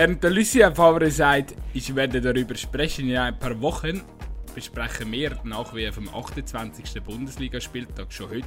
[0.00, 4.00] Während der Lucia Favre sagt, ich werde darüber sprechen in ein paar Wochen,
[4.54, 7.02] besprechen wir nach wie vom 28.
[7.02, 8.46] Bundesligaspieltag schon heute.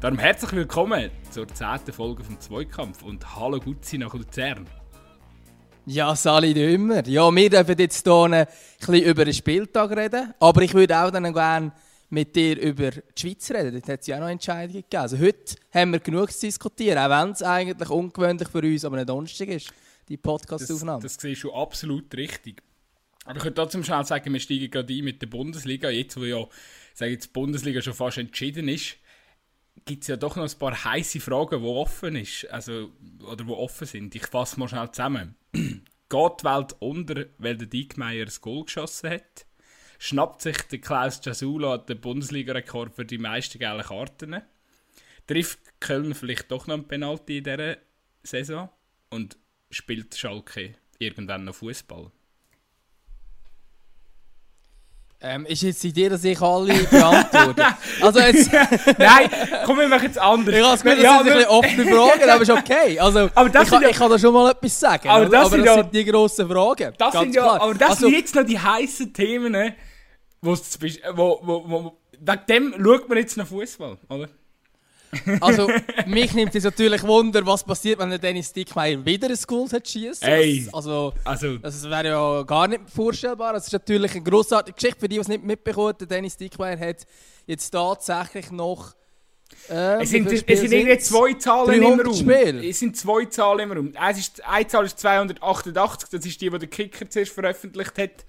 [0.00, 1.92] Darum herzlich willkommen zur 10.
[1.92, 4.68] Folge vom Zweikampf und hallo Gutzi nach Luzern.
[5.86, 7.06] Ja, Sali immer.
[7.06, 8.46] Ja, wir dürfen jetzt hier ein
[8.80, 11.70] bisschen über den Spieltag reden, aber ich würde auch dann gerne
[12.10, 13.74] mit dir über die Schweiz reden.
[13.74, 15.00] Dort hat es ja auch noch Entscheidungen gegeben.
[15.00, 18.96] Also heute haben wir genug zu diskutieren, auch wenn es eigentlich ungewöhnlich für uns aber
[18.96, 19.72] ein Donnerstag ist
[20.08, 21.02] die Podcast-Aufnahme.
[21.02, 22.62] Das, das siehst du absolut richtig.
[23.24, 25.90] Aber ich könnte trotzdem schnell sagen, wir steigen gerade ein mit der Bundesliga.
[25.90, 26.46] Jetzt, wo ja
[26.94, 28.96] sage jetzt, die Bundesliga schon fast entschieden ist,
[29.84, 32.90] gibt es ja doch noch ein paar heiße Fragen, die offen ist, also,
[33.22, 34.14] oder die offen sind.
[34.14, 35.34] Ich fasse mal schnell zusammen.
[35.52, 39.46] Geht die Welt unter, weil der Diekmeyer ein Goal geschossen hat?
[39.98, 44.42] Schnappt sich der Klaus Jasula den Bundesliga-Rekord für die meisten gelben Karten?
[45.26, 47.76] Trifft Köln vielleicht doch noch ein Penalty in dieser
[48.22, 48.70] Saison?
[49.10, 49.36] Und
[49.70, 52.10] spielt Schalke irgendwann noch Fußball?
[55.20, 57.66] Ähm, ist jetzt die Idee, dass ich alle beantworte?
[58.00, 58.52] also jetzt...
[58.98, 59.28] Nein,
[59.66, 60.54] komm, wir machen jetzt anders.
[60.54, 63.00] Ich habe es gehört, das ja, sind ein offene Fragen, aber ist okay.
[63.00, 65.08] Also, aber das ich, kann, ja, ich kann da schon mal etwas sagen.
[65.08, 66.94] Aber das, aber sind, das ja, sind, die grossen Fragen.
[66.96, 67.60] Das sind ja, klar.
[67.60, 69.74] aber das also, sind jetzt noch die heißen Themen, ne,
[70.40, 70.56] wo,
[71.14, 74.28] wo, wo, wo, wegen dem schaut man jetzt noch Fußball, oder?
[75.40, 75.68] Also,
[76.06, 80.22] mich nimmt es natürlich Wunder, was passiert, wenn der Dennis Dickmeyer wieder ein Goal schießt.
[80.22, 83.54] Ey, also, also, das wäre ja gar nicht vorstellbar.
[83.54, 85.94] Das ist natürlich eine grossartige Geschichte für die, die es nicht mitbekommen.
[85.98, 87.06] Der Dennis Dickmeyer hat
[87.46, 88.94] jetzt tatsächlich noch.
[89.70, 92.14] Äh, es sind, es sind irgendwie zwei Zahlen im Raum.
[92.14, 92.64] Spiel.
[92.68, 93.92] Es sind zwei Zahlen im Raum.
[94.18, 98.26] ist, eine Zahl ist 288, das ist die, die der Kicker zuerst veröffentlicht hat.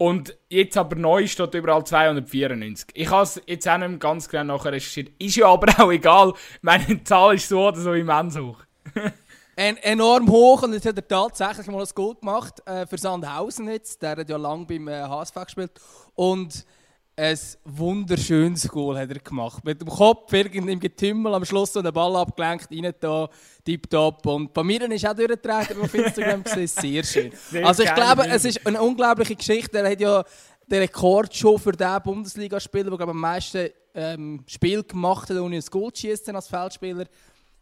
[0.00, 2.88] Und jetzt aber neu steht überall 294.
[2.94, 5.12] Ich habe es jetzt auch nicht ganz genau nachrecherchiert.
[5.18, 6.32] Ist ja aber auch egal.
[6.62, 8.56] Meine Zahl ist so oder so immens hoch.
[9.56, 13.68] en enorm hoch und jetzt hat er tatsächlich mal ein Goal gemacht äh, für Sandhausen
[13.68, 14.00] jetzt.
[14.00, 15.72] Der hat ja lange beim äh, HSV gespielt.
[16.14, 16.64] Und
[17.16, 19.62] ein wunderschönes Goal hat er gemacht.
[19.66, 23.28] Mit dem Kopf irgendwie im Getümmel am Schluss so den Ball abgelenkt, rein da,
[23.64, 24.26] tipptopp.
[24.26, 27.32] Und bei mir ist auch durchgetreten auf Instagram gesehen, sehr schön.
[27.64, 29.78] also ich glaube, es ist eine unglaubliche Geschichte.
[29.78, 30.24] Er hat ja
[30.66, 35.64] den Rekord schon für den Bundesligaspieler, der am meisten ähm, Spiel gemacht hat, ohne ein
[35.70, 37.06] Goal zu schießen als Feldspieler.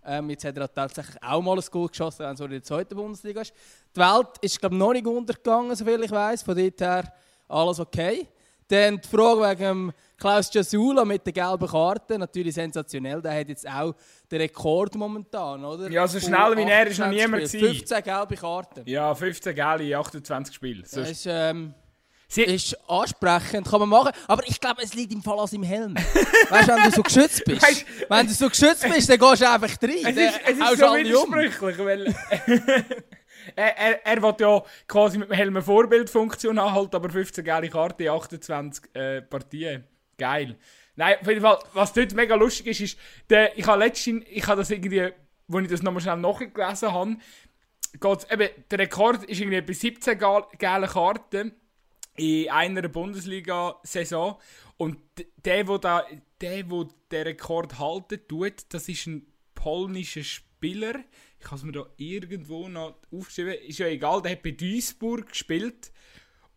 [0.05, 2.95] Ähm, jetzt hat er tatsächlich auch mal ein Goal geschossen, wenn es in der zweiten
[2.95, 3.53] Bundesliga ist.
[3.95, 6.43] Die Welt ist glaube noch nicht untergegangen, soviel ich weiß.
[6.43, 7.13] Von dort her
[7.49, 8.27] alles okay.
[8.69, 13.23] Dann die Frage wegen Klaus Jasula mit der gelben Karte, natürlich sensationell.
[13.23, 13.95] Der hat jetzt auch
[14.31, 15.89] den Rekord momentan, oder?
[15.91, 17.61] Ja, so schnell wie er ist noch niemand gewesen.
[17.61, 18.83] 15 gelbe Karten.
[18.84, 20.83] Ja, 15 gelbe in 28 Spielen.
[20.83, 21.73] Das ist, ähm,
[22.31, 24.12] Sie ist ansprechend, kann man machen.
[24.27, 25.95] Aber ich glaube, es liegt im Fall an seinem Helm.
[25.95, 29.41] weißt du, wenn du so geschützt bist, weißt, wenn du so geschützt bist, dann gehst
[29.41, 29.99] du einfach rein.
[30.05, 31.87] Es ist, es ist so widersprüchlich, um.
[31.87, 32.06] weil...
[33.56, 37.71] er, er, er will ja quasi mit dem Helm eine Vorbildfunktion anhalten, aber 15 geile
[37.71, 39.85] Karten in 28 äh, Partien.
[40.19, 40.59] Geil.
[40.97, 42.99] Nein, auf jeden Fall, was dort mega lustig ist, ist,
[43.31, 47.17] der, ich habe letztens, ich habe das irgendwie, als ich das nochmal schnell nachgelesen habe,
[48.01, 51.53] geht's, eben, der Rekord ist irgendwie bei 17 geile Karten
[52.17, 54.37] in einer Bundesliga-Saison.
[54.77, 54.99] Und
[55.45, 56.05] der, wo da,
[56.41, 60.95] der, wo den Rekord halten tut, das ist ein polnischer Spieler,
[61.41, 65.29] ich habe es mir da irgendwo noch aufgeschrieben, ist ja egal, der hat bei Duisburg
[65.29, 65.93] gespielt.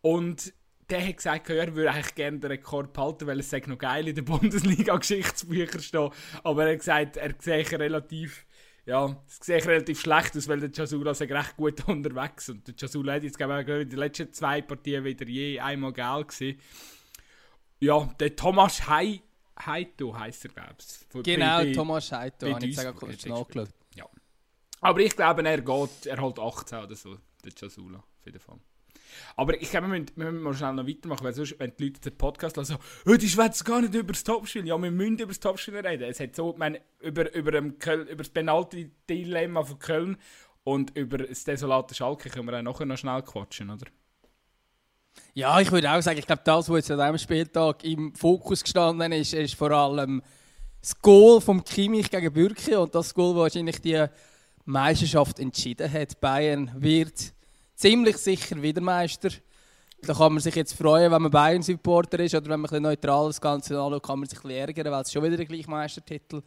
[0.01, 0.51] Und
[0.91, 4.07] der hat gesagt, er würde eigentlich gerne den Rekord behalten, weil es sei noch geil
[4.07, 6.09] in den Bundesliga-Geschichtsbüchern stehen.
[6.43, 8.45] Aber er hat gesagt, er sehe relativ,
[8.85, 13.13] ja, es relativ schlecht aus, weil der Jasula sei recht gut unterwegs und der Jasula
[13.13, 16.59] hat jetzt glaube ich in den letzten zwei Partien wieder je einmal geil gesehen.
[17.79, 19.21] Ja, der Thomas Hei
[19.65, 21.23] Heito heisst er, glaube ich.
[21.23, 23.69] Genau, bei, Thomas Heito, habe ich jetzt kurz nachgeschaut.
[24.83, 27.15] Aber ich glaube, er geht, er holt 18 oder so,
[27.45, 28.57] der Jasula, auf jeden Fall.
[29.35, 31.85] Aber ich glaube, wir müssen, wir müssen mal schnell noch weitermachen, weil sonst, wenn die
[31.85, 32.75] Leute den Podcast hören, so,
[33.05, 34.67] oh, die schwätzen gar nicht über das Topspiel.
[34.67, 36.03] Ja, wir müssen über das Topspiel reden.
[36.03, 40.17] Es hat so, ich meine, über, über, Köln, über das Penalty-Dilemma von Köln
[40.63, 43.85] und über das desolate Schalke können wir auch nachher noch schnell quatschen, oder?
[45.33, 48.63] Ja, ich würde auch sagen, ich glaube, das, was jetzt an diesem Spieltag im Fokus
[48.63, 50.21] gestanden ist, ist vor allem
[50.81, 54.05] das Goal vom Kimmich gegen Bürki und das Goal, das wahrscheinlich die
[54.65, 56.19] Meisterschaft entschieden hat.
[56.19, 57.33] Bayern wird
[57.81, 59.29] ziemlich sicher wieder Meister.
[60.03, 63.27] Da kann man sich jetzt freuen, wenn man Bayern-Supporter ist oder wenn man ein neutral
[63.27, 66.41] das Ganze anschaut, kann man sich ärgern, weil es schon wieder der gleiche Meistertitel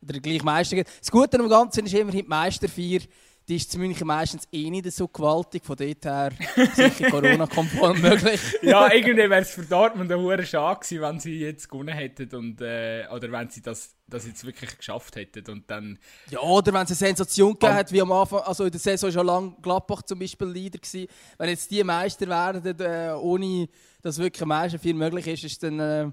[0.00, 0.90] der gleiche Meister gibt.
[1.00, 3.00] Das Gute am Ganzen ist immerhin die Meisterfeier,
[3.48, 6.32] die ist zu München meistens eh nicht so gewaltig, von dort her
[6.74, 8.40] sicher Corona-konform möglich.
[8.62, 12.34] ja, irgendwie wäre es für Dortmund eine hohe Schade gewesen, wenn sie jetzt gewonnen hätten
[12.34, 15.98] und, äh, oder wenn sie das das jetzt wirklich geschafft hätten und dann...
[16.30, 19.10] Ja, oder wenn es eine Sensation gegeben hat, wie am Anfang, also in der Saison
[19.10, 21.08] schon lang Gladbach zum Beispiel Leader gewesen.
[21.38, 23.68] Wenn jetzt die Meister werden, äh, ohne
[24.02, 26.12] dass wirklich am meisten viel möglich ist, ist es dann äh, ein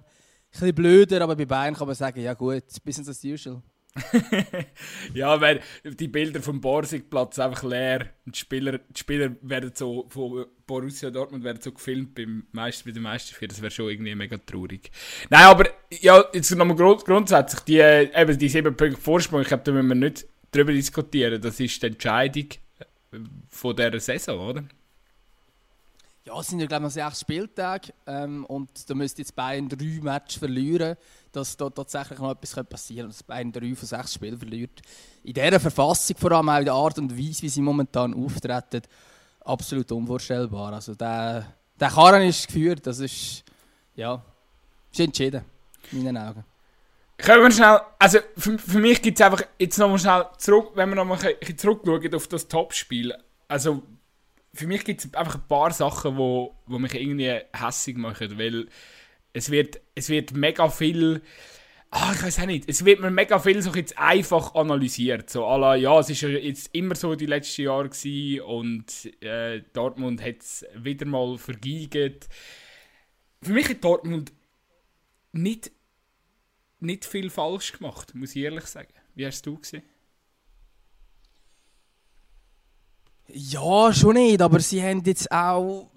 [0.51, 3.61] bisschen blöder, aber bei Bayern kann man sagen, ja gut, business as usual.
[5.13, 8.07] ja, weil die Bilder vom Borsigplatz einfach leer.
[8.25, 12.91] Die Spieler, die Spieler werden so von Borussia Dortmund werden so gefilmt beim Meister, bei
[12.91, 13.49] den Meisterspielen.
[13.49, 14.91] Das wäre schon irgendwie mega traurig.
[15.29, 19.41] Nein, aber ja, jetzt nochmal grund grundsätzlich die, eben die sieben Punkte Vorsprung.
[19.41, 21.41] Ich glaube, da müssen wir nicht drüber diskutieren.
[21.41, 22.47] Das ist die Entscheidung
[23.49, 24.63] von dieser Saison, oder?
[26.31, 29.99] Ja, es sind ja glaube ich sechs Spieltage ähm, und da müsste jetzt Bayern drei
[30.01, 30.95] Matches verlieren,
[31.33, 34.81] dass da tatsächlich noch etwas passieren könnte, dass Bayern drei von sechs Spielen verliert.
[35.25, 38.83] In dieser Verfassung vor allem auch in der Art und Weise, wie sie momentan auftreten,
[39.41, 40.71] absolut unvorstellbar.
[40.71, 41.47] Also der,
[41.77, 43.43] der Karren ist geführt, das ist,
[43.95, 44.23] ja,
[44.89, 45.43] ist entschieden,
[45.91, 46.45] in meinen Augen.
[47.17, 50.87] Können wir schnell, also für, für mich gibt es einfach jetzt nochmal schnell zurück, wenn
[50.87, 53.13] wir nochmal ein zurückschauen auf das Topspiel.
[53.49, 53.83] Also
[54.53, 58.67] für mich gibt es einfach ein paar Sachen, wo, wo mich irgendwie hässig machen, weil
[59.33, 61.21] es wird, es wird mega viel,
[61.89, 65.41] ah, ich weiß auch nicht, es wird mir mega viel so jetzt einfach analysiert, so
[65.55, 70.41] la, ja, es ist jetzt immer so die letzten Jahre gewesen und äh, Dortmund hat
[70.41, 72.27] es wieder mal vergeigt.
[73.41, 74.33] Für mich hat Dortmund
[75.31, 75.71] nicht,
[76.79, 78.93] nicht viel falsch gemacht, muss ich ehrlich sagen.
[79.15, 79.83] Wie hast du gesehen?
[83.33, 85.87] Ja, schon nicht, aber sie haben jetzt auch.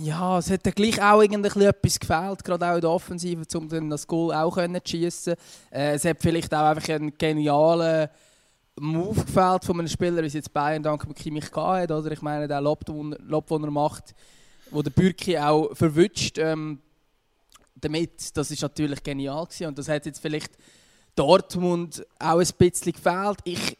[0.00, 3.90] Ja, es hat gleich auch irgendwie etwas gefehlt, gerade auch in der Offensive, um dann
[3.90, 5.34] das Goal auch zu schießen.
[5.72, 8.08] Äh, es hat vielleicht auch einfach einen genialen
[8.78, 12.12] Move gefällt von einem Spieler, wie es jetzt Bayern dank Kimmich hat, oder?
[12.12, 14.14] Ich meine, der Lob, Lob den er macht,
[14.70, 16.78] wo der Bürki auch verwünscht, ähm,
[17.74, 19.66] damit, das ist natürlich genial gewesen.
[19.66, 20.52] und das hat jetzt vielleicht
[21.16, 23.38] Dortmund auch ein bisschen gefehlt.
[23.44, 23.76] Ich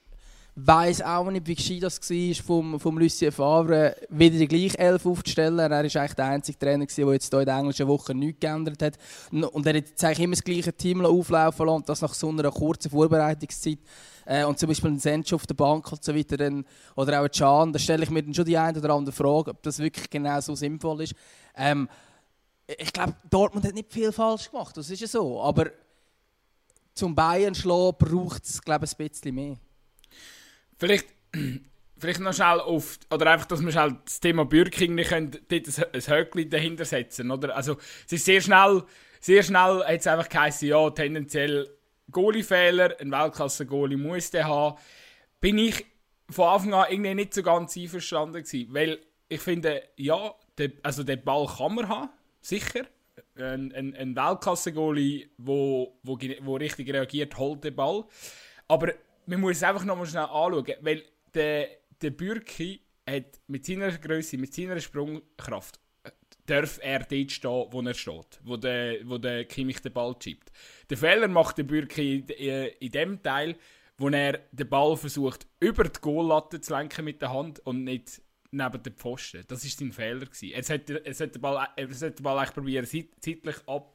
[0.54, 5.06] weiß auch nicht, wie gescheit das war, vom, vom Lucien Favre wieder die gleiche Elf
[5.06, 5.58] aufzustellen.
[5.58, 8.82] Er war eigentlich der einzige Trainer, der jetzt hier in der englischen Woche nichts geändert
[8.82, 8.98] hat.
[9.30, 12.50] Und er hat jetzt eigentlich immer das gleiche Team auflaufen lassen, das nach so einer
[12.50, 13.78] kurzen Vorbereitungszeit.
[14.26, 16.64] Äh, und zum Beispiel ein Sensch auf der Bank und so weiter, dann,
[16.96, 19.50] oder auch ein Can, da stelle ich mir dann schon die eine oder andere Frage,
[19.50, 21.14] ob das wirklich genau so sinnvoll ist.
[21.56, 21.88] Ähm,
[22.66, 25.42] ich glaube, Dortmund hat nicht viel falsch gemacht, das ist ja so.
[25.42, 25.70] Aber
[26.94, 29.56] zum Bayern schlagen braucht es, glaube ich, ein bisschen mehr.
[30.82, 31.06] Vielleicht,
[31.96, 35.52] vielleicht noch schnell auf, oder einfach, dass wir schnell das Thema Bürking nicht können, dort
[35.52, 37.54] ein, ein Höckchen dahinter setzen, oder?
[37.54, 38.82] Also, es ist sehr schnell,
[39.20, 41.70] sehr schnell hat es einfach geheißen, ja, tendenziell
[42.10, 44.76] Goalie-Fehler, ein Weltklasse-Goalie muss der haben.
[45.40, 45.86] Bin ich
[46.28, 48.98] von Anfang an irgendwie nicht so ganz einverstanden gewesen, weil
[49.28, 52.86] ich finde, ja, der, also den Ball kann man haben, sicher.
[53.36, 58.04] Ein, ein, ein Weltklasse-Goalie, wo, wo, wo richtig reagiert, holt den Ball.
[58.66, 58.92] Aber
[59.26, 61.04] man muss es einfach nochmal schnell anschauen, weil
[61.34, 61.68] der,
[62.00, 65.80] der Bürki hat mit seiner Größe, mit seiner Sprungkraft,
[66.46, 70.50] darf er dort stehen, wo er steht, wo der, wo der Kimmich den Ball chippt.
[70.90, 73.56] Der Fehler macht der Bürki in, in dem Teil,
[73.98, 78.20] wo er den Ball versucht, über die Goallatte zu lenken mit der Hand und nicht
[78.50, 79.44] neben den Pfosten.
[79.48, 80.26] Das war sein Fehler.
[80.26, 80.50] Gewesen.
[80.52, 83.91] Er sollte, den Ball, er sollte den Ball eigentlich probieren, zeitlich ab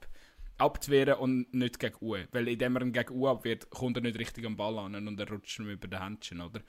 [0.58, 2.16] abzuwehren und nicht gegen U.
[2.32, 5.20] Weil indem er ihn gegen U abwehrt, kommt er nicht richtig am Ball an und
[5.20, 6.62] er rutscht ihm über den Händchen, oder?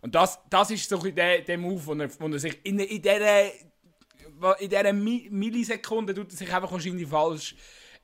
[0.00, 3.02] Und das, das ist so der, der Move, wo er, wo er sich in, in
[3.02, 3.50] dieser
[4.84, 7.54] in Millisekunde tut er sich einfach wahrscheinlich falsch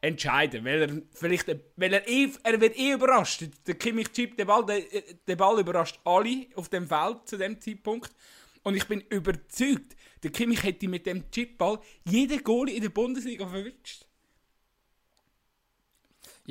[0.00, 1.46] entscheiden, weil er vielleicht,
[1.76, 3.44] weil er eh, er wird eh überrascht.
[3.66, 4.82] Der Kimmich chippt den Ball, der,
[5.26, 8.10] der Ball überrascht alle auf dem Feld zu dem Zeitpunkt.
[8.64, 13.46] Und ich bin überzeugt, der Kimmich hätte mit dem Chipball jeden Goalie in der Bundesliga
[13.46, 14.06] verwünscht.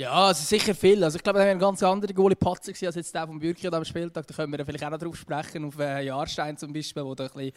[0.02, 1.04] Ja, also sicher viel.
[1.04, 3.68] Also ich glaube, da haben wir ganz andere Goalie Patzer als jetzt der vom Bürki
[3.68, 4.26] am Spieltag.
[4.26, 7.38] Da können wir vielleicht auch noch drauf sprechen, auf äh, Jahrstein zum Beispiel, der noch
[7.38, 7.52] ein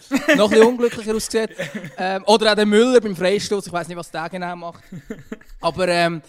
[0.50, 1.56] bisschen unglücklicher aussieht.
[1.96, 3.68] Ähm, oder auch der Müller beim Freistoß.
[3.68, 4.84] Ich weiß nicht, was der genau macht.
[5.62, 6.20] Aber ähm,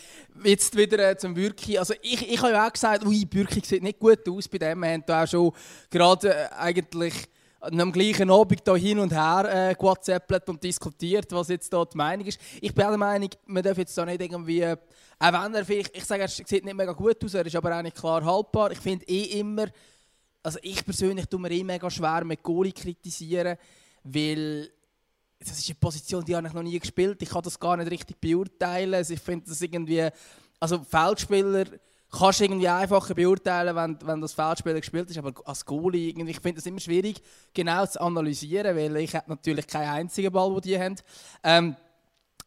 [0.42, 1.78] jetzt wieder äh, zum Bürki.
[1.78, 4.80] Also ich, ich habe ja auch gesagt, ui, Bürki sieht nicht gut aus bei dem.
[4.80, 5.52] Wir haben da auch schon
[5.90, 7.28] gerade äh, eigentlich
[7.66, 11.98] am gleichen Abend hier hin und her äh, WhatsApp und diskutiert, was jetzt da die
[11.98, 12.40] Meinung ist.
[12.62, 14.78] Ich bin der Meinung, man darf jetzt da nicht irgendwie, äh,
[15.20, 17.76] auch wenn er vielleicht, ich sage, er sieht nicht mega gut aus, er ist aber
[17.76, 18.72] eigentlich klar haltbar.
[18.72, 19.68] Ich finde eh immer,
[20.44, 23.58] also ich persönlich tue mir eh mega schwer mit Goalie kritisieren,
[24.04, 24.70] weil
[25.40, 27.22] das ist eine Position, die habe ich noch nie gespielt.
[27.22, 28.94] Ich kann das gar nicht richtig beurteilen.
[28.94, 30.08] Also ich finde das irgendwie,
[30.60, 31.66] also Feldspieler
[32.18, 36.40] kannst du irgendwie einfacher beurteilen, wenn, wenn das Feldspieler gespielt ist, aber als Goalie, ich
[36.40, 37.22] finde das immer schwierig,
[37.54, 40.96] genau zu analysieren, weil ich habe natürlich keinen einzigen Ball, den die haben.
[41.44, 41.76] Ähm,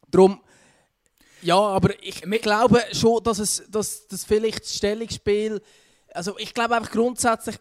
[0.09, 0.41] darum,
[1.41, 5.61] Ja, aber ich glaube schon, dass es dass, dass vielleicht das Stellungsspiel.
[6.13, 7.57] Also ich glaube einfach grundsätzlich,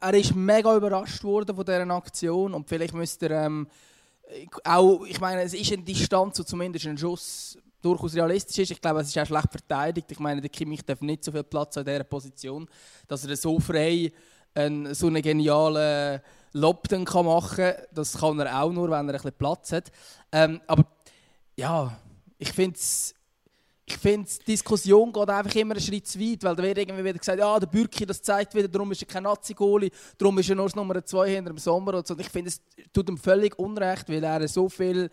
[0.00, 3.68] er ist mega überrascht worden von dieser Aktion und vielleicht müsste er ähm,
[4.64, 8.70] auch, ich meine, es ist eine Distanz, zumindest ein Schuss durchaus realistisch ist.
[8.70, 10.10] Ich glaube, es ist auch schlecht verteidigt.
[10.10, 12.68] Ich meine, der Kimmich darf nicht so viel Platz in dieser Position,
[13.08, 14.12] dass er so frei
[14.54, 16.20] einen, so einen genialen
[16.52, 17.74] Lob dann kann machen kann.
[17.92, 19.90] Das kann er auch nur, wenn er ein bisschen Platz hat.
[20.32, 20.84] Ähm, aber
[21.56, 21.96] ja,
[22.38, 22.78] ich finde
[23.90, 27.04] ich finde, die Diskussion geht einfach immer einen Schritt zu weit, weil da wird irgendwie
[27.04, 30.48] wieder gesagt, ja, der Bürki, das zeigt wieder, darum ist er kein Nazi-Goli, darum ist
[30.48, 32.14] er nur Nummer 2 hinter dem Sommer und so.
[32.14, 32.60] Und ich finde, es
[32.92, 35.10] tut ihm völlig unrecht, weil er so viel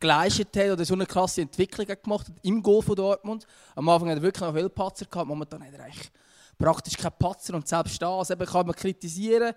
[0.00, 3.46] geleistet hat oder so eine krasse Entwicklung gemacht hat im Goal von Dortmund.
[3.74, 6.10] Am Anfang hat er wirklich noch viele Patzer gehabt, momentan hat er eigentlich
[6.58, 9.54] praktisch keinen Patzer und selbst das eben kann man kritisieren.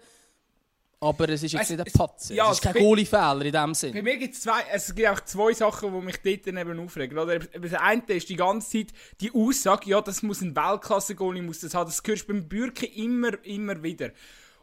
[1.02, 2.34] Aber es ist jetzt es, nicht ein Patzer.
[2.34, 3.94] Ja, es ist kein Goalie-Fehler in dem Sinne.
[3.94, 7.18] Bei mir gibt es zwei, es gibt auch zwei Sachen, die mich dort eben aufregen.
[7.18, 7.40] Oder?
[7.40, 8.88] Das eine ist die ganze Zeit
[9.22, 11.90] die Aussage, ja, das muss ein Weltklasse-Goalie muss das haben.
[11.90, 14.12] Das hörst du beim Bürki immer, immer wieder.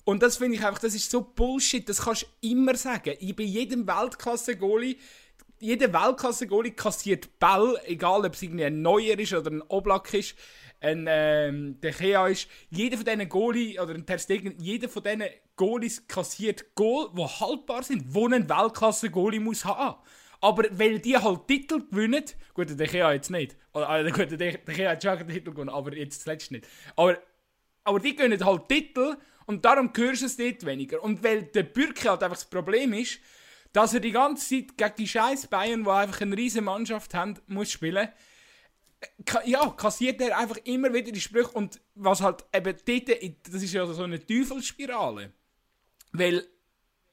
[0.04, 3.14] Und das finde ich einfach, das ist so Bullshit, das kannst du immer sagen.
[3.18, 4.97] Ich bei jedem Weltklasse-Goalie
[5.59, 10.35] jeder Weltklasse-Goalie kassiert Ball, egal ob es irgendwie ein Neuer ist oder ein Oblak ist,
[10.81, 12.49] ein ähm, der Kea ist.
[12.71, 15.25] Jeder von diesen Goalie oder ein Ter Stegen, jeder von diesen
[15.57, 19.97] Goalies kassiert Goal, die haltbar sind, wo ein Weltklasse-Goalie muss haben.
[20.41, 24.59] Aber weil die halt Titel gewinnen, gut, der Kea jetzt nicht, oder, also, gut, der,
[24.59, 26.69] Kea hat schon einen Titel gewonnen, aber jetzt zuletzt nicht.
[26.95, 27.19] Aber,
[27.85, 31.03] aber die gewinnen halt Titel und darum hörst du es dort weniger.
[31.03, 33.19] Und weil der Bürki halt einfach das Problem ist,
[33.76, 37.38] dass er die ganze Zeit gegen die scheiß Bayern, die einfach eine riesige Mannschaft haben,
[37.47, 38.09] muss spielen.
[39.45, 43.09] Ja, kassiert er einfach immer wieder die Sprüche und was halt eben dort,
[43.47, 45.30] das ist ja so eine Teufelsspirale.
[46.12, 46.47] Weil,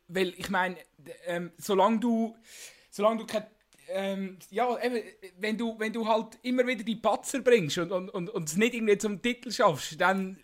[0.08, 0.78] weil ich meine,
[1.26, 2.34] ähm, solange du,
[2.90, 3.46] solange du kein,
[3.90, 5.04] ähm, ja, eben,
[5.40, 8.56] wenn du, wenn du halt immer wieder die Patzer bringst und, und, und, und es
[8.56, 10.42] nicht irgendwie zum Titel schaffst, dann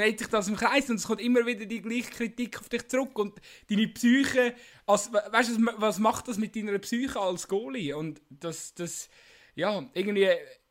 [0.00, 2.88] dreht sich das im Kreis und es kommt immer wieder die gleiche Kritik auf dich
[2.88, 4.54] zurück und deine Psyche,
[4.86, 7.96] als, weißt du, was macht das mit deiner Psyche als Goalie?
[7.96, 9.08] Und das, das,
[9.54, 10.28] ja, irgendwie,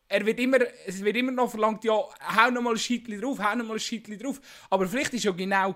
[0.07, 3.39] er wird immer, es wird immer noch verlangt, ja, hau noch mal ein Scheitchen drauf,
[3.39, 5.75] hau noch mal ein Scheitchen drauf, aber vielleicht ist ja genau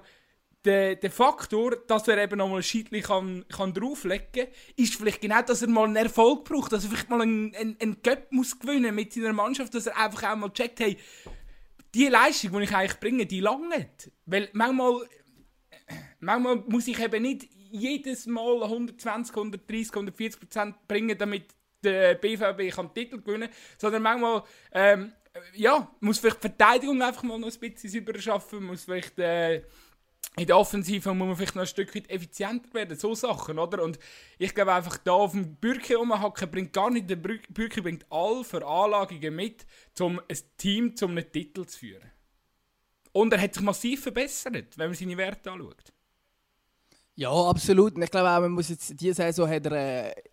[0.66, 4.96] der, der Faktor, dass er eben noch mal ein Scheitchen kann, kann drauflegen kann, ist
[4.96, 8.02] vielleicht genau, dass er mal einen Erfolg braucht, dass er vielleicht mal einen, einen, einen
[8.02, 10.98] Cup muss gewinnen mit seiner Mannschaft, dass er einfach auch mal checkt, hey,
[11.94, 13.90] die Leistung, die ich eigentlich bringe, die lange
[14.26, 15.08] Weil manchmal,
[16.20, 21.46] manchmal muss ich eben nicht jedes Mal 120, 130, 140 Prozent bringen, damit
[21.84, 25.12] der BVB kann Titel gewinnen kann, sondern manchmal ähm,
[25.56, 29.64] ja, muss vielleicht die Verteidigung einfach mal noch ein bisschen sauberer schaffen, muss vielleicht äh,
[30.36, 33.84] in der Offensive muss man vielleicht noch ein Stück weit effizienter werden, so Sachen, oder?
[33.84, 34.00] Und
[34.40, 38.44] ich glaube einfach, da auf dem Bürki rumhacken bringt gar nicht, der Bürki bringt all
[38.44, 39.66] Veranlagungen mit,
[40.00, 42.12] um ein Team zu einem Titel zu führen.
[43.12, 45.94] Und er hat sich massiv verbessert, wenn man seine Werte anschaut.
[47.16, 47.96] Ja, absolut.
[47.96, 50.24] Und ich glaube auch, man muss jetzt, diese Saison hat er, äh,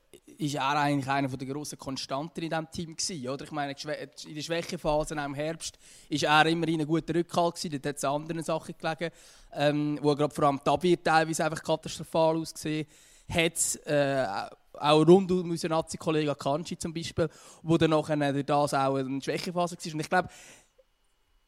[0.40, 3.44] ist er eigentlich einer der grossen Konstanten in diesem Team gewesen, oder?
[3.44, 5.78] Ich meine, in der Schwächephase im Herbst
[6.08, 9.10] ist er immer in einem guten Rückhalt gewesen, dort hat es andere Sachen gelegen,
[9.52, 12.86] ähm, wo gerade vor allem Tabir teilweise einfach katastrophal ausgesehen
[13.28, 13.86] hat.
[13.86, 14.26] Äh,
[14.72, 17.28] auch rund um unseren Nazi-Kollegen Kanji zum Beispiel,
[17.62, 19.94] wo dann nachher das auch eine Schwächephase war.
[19.94, 20.28] Und ich glaube,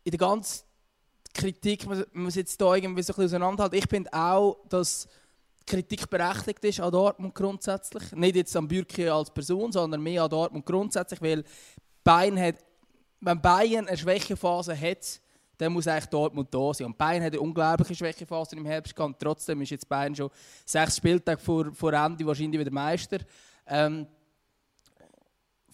[0.05, 0.65] in der ganzen
[1.33, 3.79] Kritik, man muss jetzt hier irgendwie so ein bisschen auseinanderhalten.
[3.79, 5.09] Ich finde auch, dass
[5.67, 8.13] Kritik berechtigt ist an Dortmund grundsätzlich.
[8.13, 11.45] Nicht jetzt an Bürki als Person, sondern mehr an Dortmund grundsätzlich, weil
[12.05, 12.57] Bayern hat,
[13.21, 15.21] wenn Bayern eine Schwächephase hat,
[15.59, 16.87] dann muss eigentlich Dortmund da sein.
[16.87, 19.21] Und Bayern hat eine unglaubliche Schwächephase im Herbst gehabt.
[19.21, 20.31] Trotzdem ist jetzt Bayern schon
[20.65, 23.19] sechs Spieltage vor, vor Ende wahrscheinlich wieder Meister.
[23.67, 24.07] Ähm,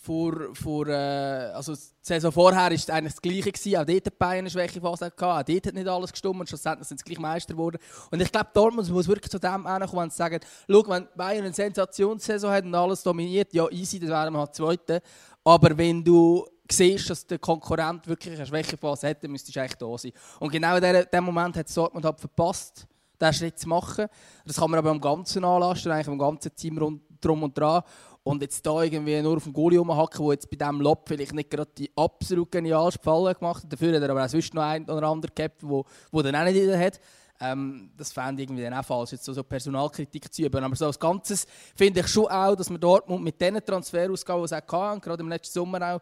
[0.00, 3.52] vor, vor, äh, also die Saison vorher war eigentlich das Gleiche.
[3.52, 3.76] Gewesen.
[3.76, 5.22] Auch dort hat Bayern eine Schwächephase gehabt.
[5.22, 7.78] Auch dort hat nicht alles gestimmt und schlussendlich sind sie gleich Meister geworden.
[8.10, 10.40] Und ich glaube, Dortmund muss wirklich zu dem kommen, wenn sie sagen,
[10.70, 14.54] schau, wenn Bayern eine Sensationssaison hat und alles dominiert, ja easy, dann wären wir halt
[14.54, 15.02] Zweite.
[15.44, 19.76] Aber wenn du siehst, dass der Konkurrent wirklich eine Schwächephase hat, dann müsstest du eigentlich
[19.76, 20.12] da sein.
[20.40, 22.86] Und genau in diesem Moment hat Dortmund halt verpasst,
[23.20, 24.06] diesen Schritt zu machen.
[24.44, 27.82] Das kann man aber am Ganzen anlasten, eigentlich am ganzen Team rund, drum und dran.
[28.28, 31.32] Und jetzt da irgendwie nur auf dem Goalie rumhacken, der jetzt bei diesem Lob vielleicht
[31.32, 33.72] nicht gerade die absolut genialste Falle gemacht hat.
[33.72, 36.44] Dafür hat er aber auch sonst noch einen oder anderen gehabt, wo, wo dann auch
[36.44, 37.00] nicht jeder hat.
[37.40, 40.62] Ähm, das fände ich irgendwie dann auch falsch, jetzt so, so Personalkritik zu üben.
[40.62, 44.44] Aber so als Ganzes finde ich schon auch, dass man dort mit diesen Transferausgaben, die
[44.44, 46.00] es auch hatten, gerade im letzten Sommer auch,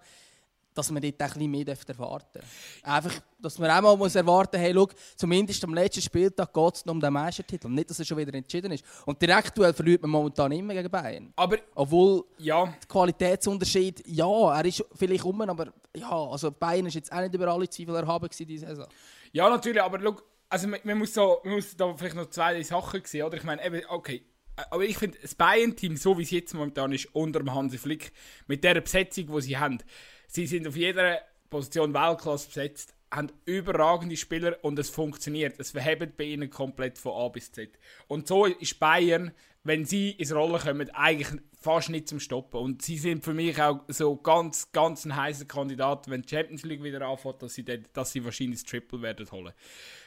[0.77, 2.45] dass man dort ein bisschen mehr erwarten darf.
[2.83, 6.85] Einfach, dass man auch mal muss erwarten hey, schau, zumindest am letzten Spieltag geht es
[6.85, 7.69] noch um den Meistertitel.
[7.69, 8.85] Nicht, dass er schon wieder entschieden ist.
[9.05, 11.33] Und direkt verliert man momentan immer gegen Bayern.
[11.37, 12.65] Aber, Obwohl ja.
[12.65, 17.35] der Qualitätsunterschied, ja, er ist vielleicht um, aber ja, also Bayern ist jetzt auch nicht
[17.35, 18.87] über alle Zweifel erhaben diese Saison.
[19.33, 20.17] Ja, natürlich, aber schau,
[20.49, 23.37] also man, man, muss so, man muss da vielleicht noch zwei Sachen sehen, oder?
[23.37, 24.23] Ich meine, eben, okay,
[24.71, 28.13] aber ich finde, das Bayern-Team, so wie es jetzt momentan ist, unter dem Hansi Flick,
[28.47, 29.79] mit der Besetzung, die sie haben,
[30.27, 35.59] sie sind auf jeder Position Weltklasse besetzt, haben überragende Spieler und es funktioniert.
[35.59, 37.71] Es verhebt bei ihnen komplett von A bis Z.
[38.09, 39.33] Und so ist Bayern,
[39.67, 41.29] wenn sie ins Rollen kommen, eigentlich
[41.61, 42.61] fast nicht zum Stoppen.
[42.61, 46.63] Und sie sind für mich auch so ganz, ganz ein heißer Kandidat, wenn die Champions
[46.63, 49.53] League wieder anfängt, dass sie, dass sie wahrscheinlich das Triple werden holen.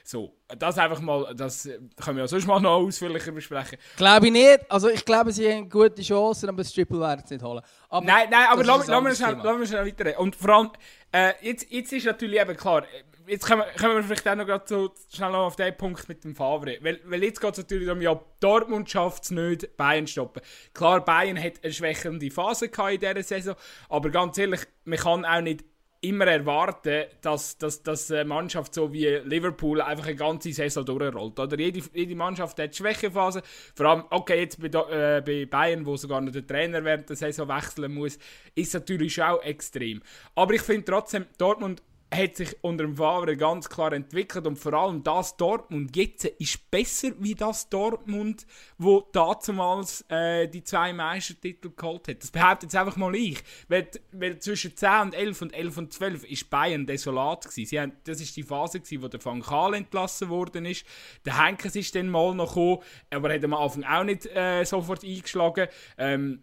[0.04, 1.63] So, das einfach mal, das
[2.01, 3.78] können wir ja sonst mal noch ausführlicher besprechen.
[3.98, 4.72] Glaube ich nicht.
[4.72, 7.62] Also ich glaube, sie haben gute Chancen, aber das Triple werden sie nicht holen.
[7.89, 10.20] Aber nein, nein, aber lassen wir schnell, schnell weiter.
[10.20, 10.70] Und vor allem,
[11.12, 12.86] äh, jetzt, jetzt ist natürlich eben klar,
[13.29, 16.24] jetzt kommen, kommen wir vielleicht auch noch gerade so schnell noch auf den Punkt mit
[16.24, 16.77] dem Favre.
[16.81, 20.41] Weil, weil jetzt geht es natürlich darum, ja, Dortmund schafft es nicht, Bayern stoppen.
[20.74, 23.55] Klar, Bayern hat eine schwächende Phase in dieser Saison,
[23.89, 25.63] aber ganz ehrlich, man kann auch nicht
[26.01, 31.38] immer erwarten, dass, dass, dass eine Mannschaft so wie Liverpool einfach eine ganze Saison durchrollt.
[31.38, 33.41] Oder jede, jede Mannschaft hat Schwächephase.
[33.75, 37.17] Vor allem, okay, jetzt bei, äh, bei Bayern, wo sogar noch der Trainer während der
[37.17, 38.17] Saison wechseln muss,
[38.55, 40.01] ist natürlich auch extrem.
[40.36, 44.74] Aber ich finde trotzdem, Dortmund hat sich unter dem Favre ganz klar entwickelt und vor
[44.74, 48.48] allem das Dortmund jetzt ist besser wie das Dortmund,
[48.78, 52.24] wo damals äh, die zwei Meistertitel geholt hat.
[52.24, 53.44] Das behauptet jetzt einfach mal ich.
[53.68, 57.70] Weil, weil zwischen 10 und 11 und 11 und 12 ist Bayern desolat gewesen.
[57.70, 60.86] Sie haben, das ist die Phase gewesen, wo der Van Gaal entlassen worden ist.
[61.25, 62.80] Der Henkes ist dann mal noch gekommen,
[63.12, 65.68] aber hat am Anfang auch nicht äh, sofort eingeschlagen.
[65.98, 66.42] Ähm,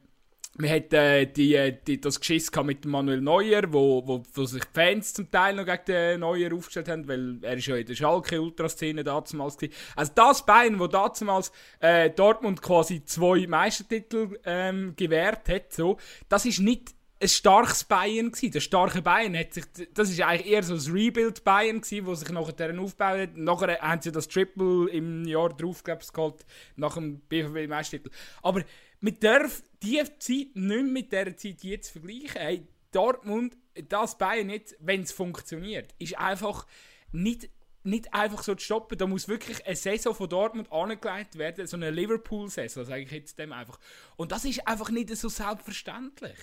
[0.58, 4.64] wir hatten äh, die, äh, die, das Geschiss mit Manuel Neuer, wo, wo, wo sich
[4.64, 7.86] die Fans zum Teil noch gegen den Neuer aufgestellt haben, weil er ist ja in
[7.86, 9.68] der Schalke-Ultraszene damals war.
[9.96, 15.98] Also das Bein, wo damals äh, Dortmund quasi zwei Meistertitel ähm, gewährt hat, so,
[16.28, 18.52] das ist nicht ein starkes Bayern gewesen.
[18.52, 19.64] Der starke Bayern hat sich,
[19.94, 23.36] das ist eigentlich eher so ein Rebuild Bayern gewesen, wo sich nachher aufgebaut hat.
[23.36, 26.44] Nachher haben sie das Triple im Jahr drauf, glaube ich, geholt,
[26.76, 28.10] nach dem BVB Meistertitel.
[28.42, 28.62] Aber
[29.06, 32.40] man darf die Zeit nicht mit der Zeit jetzt vergleichen.
[32.40, 33.56] Hey, Dortmund,
[33.88, 36.66] das Bayern jetzt, wenn es funktioniert, ist einfach
[37.12, 37.48] nicht,
[37.84, 38.98] nicht einfach so zu stoppen.
[38.98, 43.38] Da muss wirklich eine Saison von Dortmund angelegt werden, so eine Liverpool-Saison, sage ich jetzt
[43.38, 43.78] dem einfach.
[44.16, 46.38] Und das ist einfach nicht so selbstverständlich.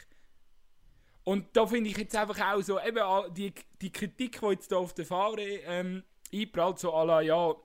[1.25, 4.77] Und da finde ich jetzt einfach auch so, eben die, die Kritik, die jetzt hier
[4.77, 7.55] auf der Fahre ähm, einprallt, so à la, ja,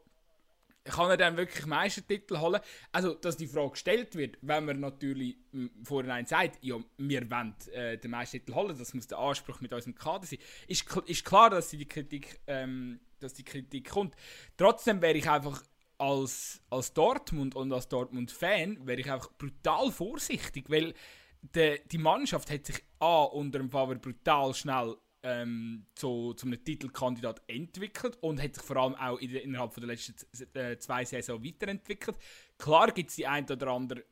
[0.89, 2.61] kann er dann wirklich Meistertitel holen?
[2.93, 5.37] Also, dass die Frage gestellt wird, wenn man natürlich
[5.85, 9.95] vorhin sagt, ja, wir wollen äh, den Meistertitel holen, das muss der Anspruch mit unserem
[9.95, 14.15] Kader sein, ist, ist klar, dass die Kritik, ähm, dass die Kritik kommt.
[14.57, 15.63] Trotzdem wäre ich einfach
[15.99, 20.95] als, als Dortmund und als Dortmund-Fan wäre ich einfach brutal vorsichtig, weil
[21.43, 26.63] de, die Mannschaft hat sich A, unter dem Favre brutal schnell ähm, zu, zu einem
[26.65, 30.15] Titelkandidat entwickelt und hat sich vor allem auch in, innerhalb der letzten
[30.55, 32.19] äh, zwei Saison weiterentwickelt.
[32.57, 34.05] Klar gibt es die ein oder andere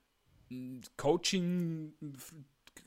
[0.49, 1.95] hm, Coaching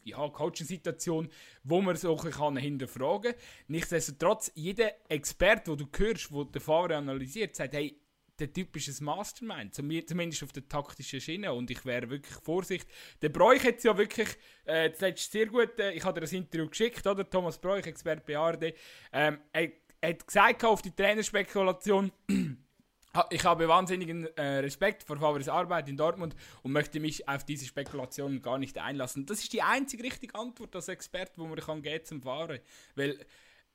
[0.04, 1.30] ja, Coaching-Situation,
[1.64, 3.42] wo man so ein kann hinterfragen kann.
[3.68, 8.00] Nichtsdestotrotz, jeder Experte, den du hörst, der den Fahrer analysiert, sagt, hey,
[8.40, 12.90] der Typ ist ein Mastermind, zumindest auf der taktischen Schiene und ich wäre wirklich vorsichtig.
[13.22, 14.30] Der Bräuch hat es ja wirklich
[14.66, 17.30] äh, zuletzt sehr gut, äh, ich habe dir ein Interview geschickt, oder?
[17.30, 18.74] Thomas Bräuch, Experte bei ARD,
[19.14, 19.72] ähm, er,
[20.02, 22.12] er hat gesagt auf die Trainerspekulation,
[23.30, 27.66] ich habe wahnsinnigen äh, Respekt vor Favres Arbeit in Dortmund und möchte mich auf diese
[27.66, 29.26] Spekulationen gar nicht einlassen.
[29.26, 32.60] Das ist die einzige richtige Antwort als Experte, wo man kann gehen zum Fahren,
[32.96, 33.20] weil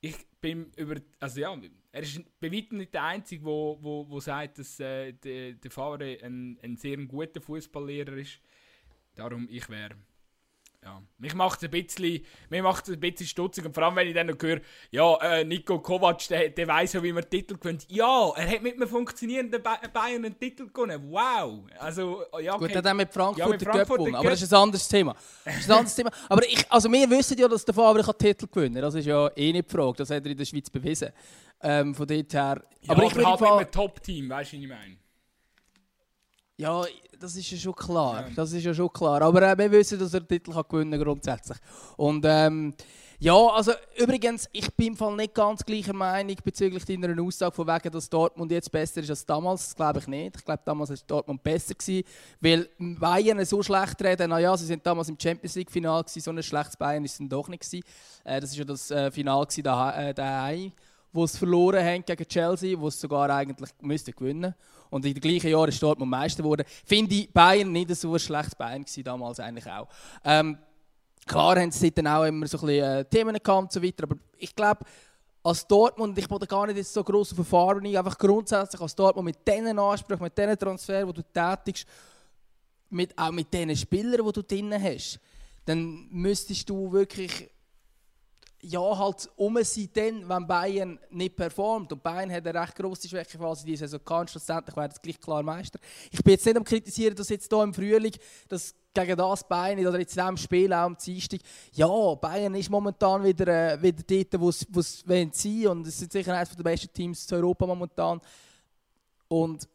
[0.04, 1.58] ich bin über, also ja,
[1.92, 5.70] er ist bei weitem nicht der Einzige, wo, wo, wo sagt, dass äh, der, der
[5.70, 8.38] Favre ein, ein sehr guter Fußballlehrer ist.
[9.14, 9.96] Darum, ich wäre
[10.84, 12.24] ja, mich macht es ein bisschen,
[12.62, 15.80] macht ein bisschen stutzig und vor allem, wenn ich dann noch höre, ja, äh, Nico
[15.80, 17.86] Kovac, der, der weiß ja, wie man Titel gewinnt.
[17.88, 21.10] Ja, er hat mit einem funktionierenden Bayern einen Titel gewonnen.
[21.10, 21.62] Wow!
[21.78, 22.66] Also, ja, okay.
[22.66, 25.16] Gut, er hat mit Frankfurt, ja, mit Frankfurt gewonnen, aber das ist ein anderes Thema.
[25.44, 26.10] Das ist ein anderes Thema.
[26.28, 28.82] Aber ich, also wir wissen ja, dass der Favre Titel gewinnen kann.
[28.82, 29.96] Das ist ja eh nicht die Frage.
[29.98, 31.10] Das hat er in der Schweiz bewiesen.
[31.62, 32.62] Ähm, von dort her.
[32.82, 34.96] Ja, aber ich bin halt mit einem Top-Team, weißt du, was ich meine?
[36.56, 36.84] Ja,
[37.18, 38.28] das ist ja schon klar.
[38.28, 38.34] Ja.
[38.36, 39.20] Das ist ja schon klar.
[39.22, 41.58] Aber äh, wir wissen, dass er den Titel kann gewinnen grundsätzlich.
[41.96, 42.74] Und ähm,
[43.18, 47.66] ja, also übrigens, ich bin im Fall nicht ganz gleicher Meinung bezüglich deiner Aussage von
[47.66, 49.64] wegen, dass Dortmund jetzt besser ist als damals.
[49.64, 50.36] Das glaube ich nicht.
[50.36, 52.04] Ich glaube, damals war Dortmund besser gewesen,
[52.40, 54.30] weil Bayern so schlecht reden.
[54.30, 57.28] Naja, sie sind damals im Champions League Final gewesen, so ein schlechtes Bayern ist es
[57.28, 57.84] doch nicht gewesen.
[58.24, 60.72] Äh, das ist ja das äh, Final gewesen, daheim.
[61.14, 64.55] Wo es verloren haben gegen Chelsea, wo es sogar eigentlich müsste gewinnen
[64.90, 66.64] und in dem gleichen Jahr ist Dortmund Meister geworden.
[66.85, 69.88] Finde ich Bayern nicht so ein schlechtes Bayern gewesen, damals eigentlich auch.
[70.24, 70.59] Ähm,
[71.27, 74.05] klar haben sie dann auch immer so ein bisschen äh, Themen gehabt und so weiter,
[74.05, 74.85] aber ich glaube,
[75.42, 79.46] als Dortmund, ich wollte gar nicht so gross auf Erfahrung, einfach grundsätzlich als Dortmund mit
[79.46, 81.87] diesen Ansprüchen, mit diesen Transfers, die du tätigst,
[82.90, 85.20] mit, auch mit diesen Spielern, die du drin hast,
[85.66, 87.50] dann müsstest du wirklich
[88.64, 91.92] ja, halt um sein, dann, wenn Bayern nicht performt.
[91.92, 94.31] Und Bayern hat eine recht grosse Schwächephase diese Saison gehabt.
[94.31, 95.79] Schlussendlich wäre es gleich klar Meister.
[96.11, 98.12] Ich bin jetzt nicht am kritisieren, dass jetzt hier im Frühling,
[98.48, 101.40] dass gegen das Bayern oder jetzt in diesem Spiel auch am Dienstag,
[101.72, 105.66] ja, Bayern ist momentan wieder, äh, wieder dort, wo es sein wollen.
[105.66, 108.20] Und es sind sicher eines der besten Teams in Europa momentan.
[109.29, 109.68] Und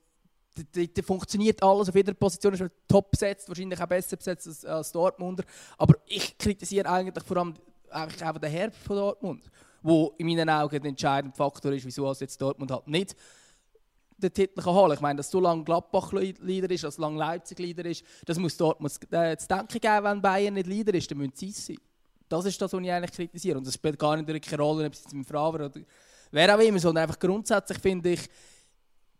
[0.55, 4.91] da funktioniert alles auf jeder Position, ist top besetzt, wahrscheinlich auch besser besetzt als, als
[4.91, 5.43] Dortmunder.
[5.77, 7.55] Aber ich kritisiere eigentlich vor allem
[7.91, 9.49] eigentlich einfach der Herbst von Dortmund,
[9.81, 13.15] wo in meinen Augen der entscheidende Faktor ist, wieso also jetzt Dortmund halt nicht
[14.19, 17.59] den Titel holen Ich meine, dass so lange Gladbach Leader ist, dass so lange Leipzig
[17.59, 21.17] Leader ist, das muss Dortmund äh, zu denken geben, wenn Bayern nicht Leader ist, dann
[21.17, 21.77] müssen sie es sein.
[22.27, 23.57] Das ist das, was ich eigentlich kritisiere.
[23.57, 25.71] Und das spielt gar nicht eine Rolle, ob es jetzt mit Fraver oder
[26.31, 28.29] wer auch immer, sondern einfach grundsätzlich finde ich,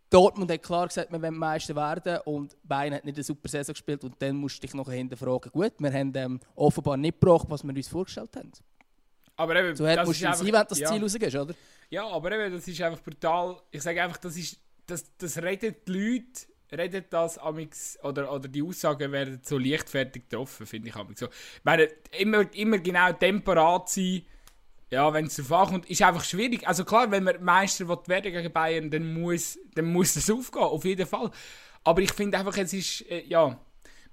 [0.10, 3.74] Dortmund hat klar gesagt, wir wollen Meister werden und Bayern hat nicht eine super Saison
[3.74, 5.52] gespielt und dann musst du dich noch hinterfragen.
[5.52, 8.52] Gut, wir haben ähm, offenbar nicht gebraucht, was wir uns vorgestellt haben.
[9.36, 10.92] Aber eben, so das musst du einfach, sein, wenn du das ja.
[10.92, 11.54] Ziel rausgehst, oder?
[11.90, 13.58] Ja, aber eben, das ist einfach brutal.
[13.72, 18.48] Ich sage einfach, das ist, das, das reden die Leute, reden das amix, oder, oder
[18.48, 21.28] die Aussagen werden so leichtfertig getroffen, finde ich amix so.
[21.28, 24.24] Ich meine, immer, immer genau temperat sein,
[24.92, 26.68] ja, wenn es darauf ankommt, ist einfach schwierig.
[26.68, 30.84] Also klar, wenn man Meister werden gegen Bayern, dann muss, dann muss das aufgehen, auf
[30.84, 31.30] jeden Fall.
[31.84, 33.58] Aber ich finde einfach, es ist, äh, ja,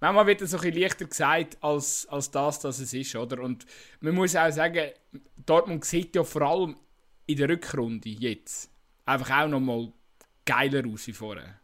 [0.01, 3.43] manchmal wird es so ein bisschen leichter gesagt, als, als das, dass es ist, oder?
[3.43, 3.65] Und
[4.01, 4.91] man muss auch sagen,
[5.45, 6.77] Dortmund sieht ja vor allem
[7.27, 8.71] in der Rückrunde jetzt
[9.07, 9.93] einfach auch noch mal
[10.45, 11.61] geiler aus wie vorher.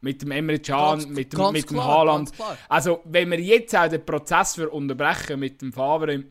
[0.00, 2.32] Mit dem Emre Can, ganz, mit dem, mit dem klar, Haaland.
[2.68, 6.24] Also, wenn wir jetzt auch den Prozess unterbrechen mit dem Favre,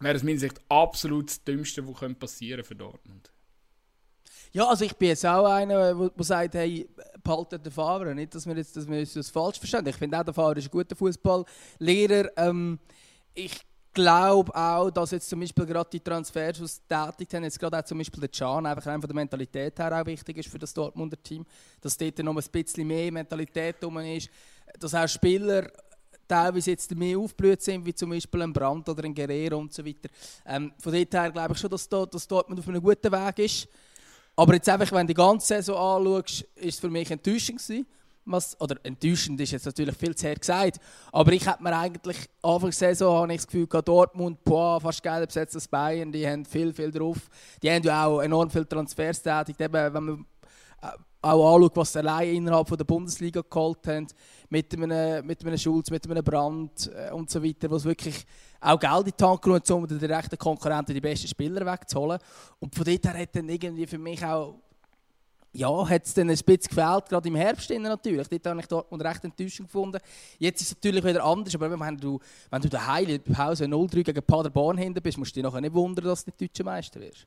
[0.00, 3.30] wäre aus meiner Sicht absolut das Dümmste, was passieren für Dortmund.
[4.52, 6.88] Ja, also ich bin jetzt auch einer, der sagt, hey,
[7.22, 8.14] behaltet den Fahrer.
[8.14, 9.86] Nicht, dass wir jetzt dass wir das falsch verstehen.
[9.86, 12.30] Ich finde auch, der Fahrer ist ein guter Fußballlehrer.
[12.36, 12.78] Ähm,
[13.34, 13.60] ich
[13.92, 17.78] glaube auch, dass jetzt zum Beispiel gerade die Transfers, die sie tätigt haben, jetzt gerade
[17.78, 20.72] auch zum Beispiel der Can, einfach von der Mentalität her auch wichtig ist für das
[20.72, 21.44] Dortmunder Team.
[21.80, 24.30] Dass dort noch ein bisschen mehr Mentalität drum ist.
[24.78, 25.70] Dass auch Spieler
[26.28, 29.84] teilweise jetzt mehr aufgeblüht sind, wie zum Beispiel ein Brand oder ein Guerrero und so
[29.84, 30.08] weiter.
[30.46, 33.38] Ähm, von dort her glaube ich schon, dass, da, dass Dortmund auf einem guten Weg
[33.38, 33.68] ist.
[34.36, 37.86] Aber jetzt einfach, wenn du die ganze Saison anschaust, ist es für mich enttäuschend gewesen.
[38.24, 40.78] Was, oder enttäuschend ist jetzt natürlich viel zu her gesagt,
[41.12, 44.78] aber ich habe mir eigentlich Anfang der Saison habe ich das Gefühl gehabt, Dortmund, boah,
[44.78, 47.16] fast geiler besetzt als Bayern, die haben viel, viel drauf.
[47.62, 50.26] Die haben ja auch enorm viele Transfers tätigt, wenn man
[50.82, 50.88] äh,
[51.22, 54.06] auch anschaut, was sie allein innerhalb der Bundesliga geholt haben,
[54.50, 58.24] mit einem, mit einem Schulz, mit einem Brand äh, und so weiter, was wirklich
[58.60, 62.18] auch Geld in die Tank genommen um den direkten Konkurrenten die besten Spieler wegzuholen.
[62.58, 64.56] Und von dort her hat dann irgendwie für mich auch
[65.52, 68.28] ja, hat es dann ein bisschen gefehlt, gerade im Herbst natürlich.
[68.28, 69.98] Dort habe ich Dortmund recht enttäuschend gefunden.
[70.38, 73.64] Jetzt ist es natürlich wieder anders, aber wenn du, wenn du daheim in der Pause
[73.64, 76.64] 0-3 gegen Paderborn hinten bist, musst du dich nachher nicht wundern, dass du nicht deutscher
[76.64, 77.26] Meister wirst.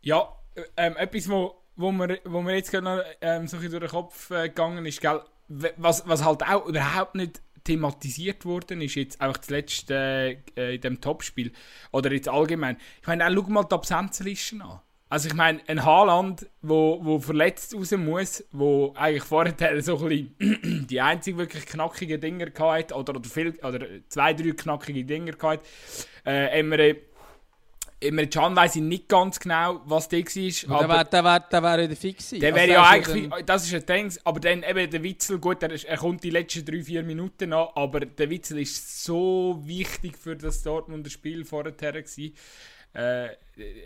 [0.00, 0.28] Ja,
[0.76, 4.30] ähm, etwas, wo, wo, mir, wo mir jetzt gerade noch ähm, so durch den Kopf
[4.30, 5.20] äh, gegangen ist, gell?
[5.48, 10.80] Was, was halt auch überhaupt nicht thematisiert worden ist, jetzt einfach das letzte äh, in
[10.80, 11.52] dem Topspiel
[11.92, 12.76] oder jetzt allgemein.
[13.00, 14.80] Ich meine, schau mal die Absenzlisten an.
[15.08, 20.34] Also ich meine, ein Haaland, wo, wo verletzt raus muss, wo eigentlich vorher so ein
[20.90, 25.64] die einzig wirklich knackige Dinger gehabt oder, oder, viel, oder zwei, drei knackige Dinger gehabt,
[26.24, 26.96] äh, Emre
[27.98, 30.80] Emre Can weiss ich nicht ganz genau, was der war.
[30.80, 33.46] Aber der wäre der wär, wieder fix Der wäre also ja eigentlich, dann...
[33.46, 36.60] das ist ein Ding, aber dann eben der Witzel, gut, er, er kommt die letzten
[36.60, 42.34] 3-4 Minuten an, aber der Witzel ist so wichtig für das Dortmunder Spiel vorher gewesen.
[42.92, 43.28] Äh,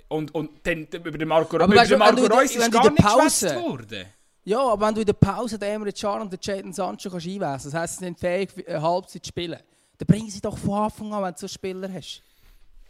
[0.09, 3.55] und, und dann über den Marco, aber über den Marco Reus ist gar nicht Pause,
[3.57, 4.07] worden.
[4.45, 7.27] Ja, aber wenn du in der Pause den Emre Can und den Jadon Sancho kannst
[7.27, 9.59] einwechseln, das heisst, sie sind fähig, eine Halbzeit zu spielen,
[9.99, 12.23] dann bringen sie doch von Anfang an, wenn du so einen Spieler hast.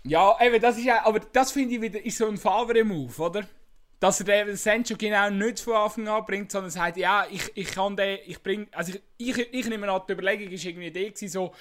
[0.04, 3.46] Ja, eben, das ist ja, aber das finde ich wieder ist so ein Favre-Move, oder?
[4.00, 7.70] dass er den Sancho genau nicht von Anfang an bringt, sondern sagt, ja, ich, ich
[7.70, 11.12] kann den, ich bring, also ich, ich, ich nehme an, die Überlegung ist irgendwie die
[11.12, 11.52] gewesen, so,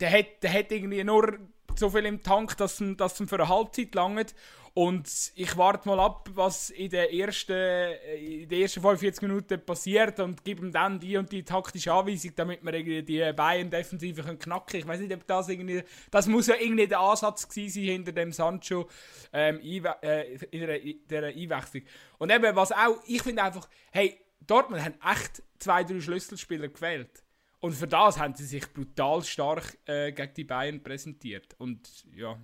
[0.00, 1.38] der hat, der hat irgendwie nur
[1.76, 4.34] so viel im Tank, dass es dass für eine Halbzeit langt.
[4.74, 10.18] Und ich warte mal ab, was in den ersten, in den ersten 45 Minuten passiert
[10.20, 14.66] und gebe ihm dann die und die taktische Anweisung, damit wir irgendwie die Bayern-Defensive knacken
[14.66, 14.82] können.
[14.82, 15.82] Ich weiß nicht, ob das irgendwie.
[16.10, 18.88] Das muss ja irgendwie der Ansatz gewesen sein hinter dem Sancho
[19.34, 21.82] ähm, äh, in der, der Einwechslung.
[22.16, 27.22] Und eben, was auch, ich finde einfach, hey, Dortmund haben echt zwei, drei Schlüsselspieler gewählt.
[27.60, 31.54] Und für das haben sie sich brutal stark äh, gegen die Bayern präsentiert.
[31.58, 32.40] Und ja,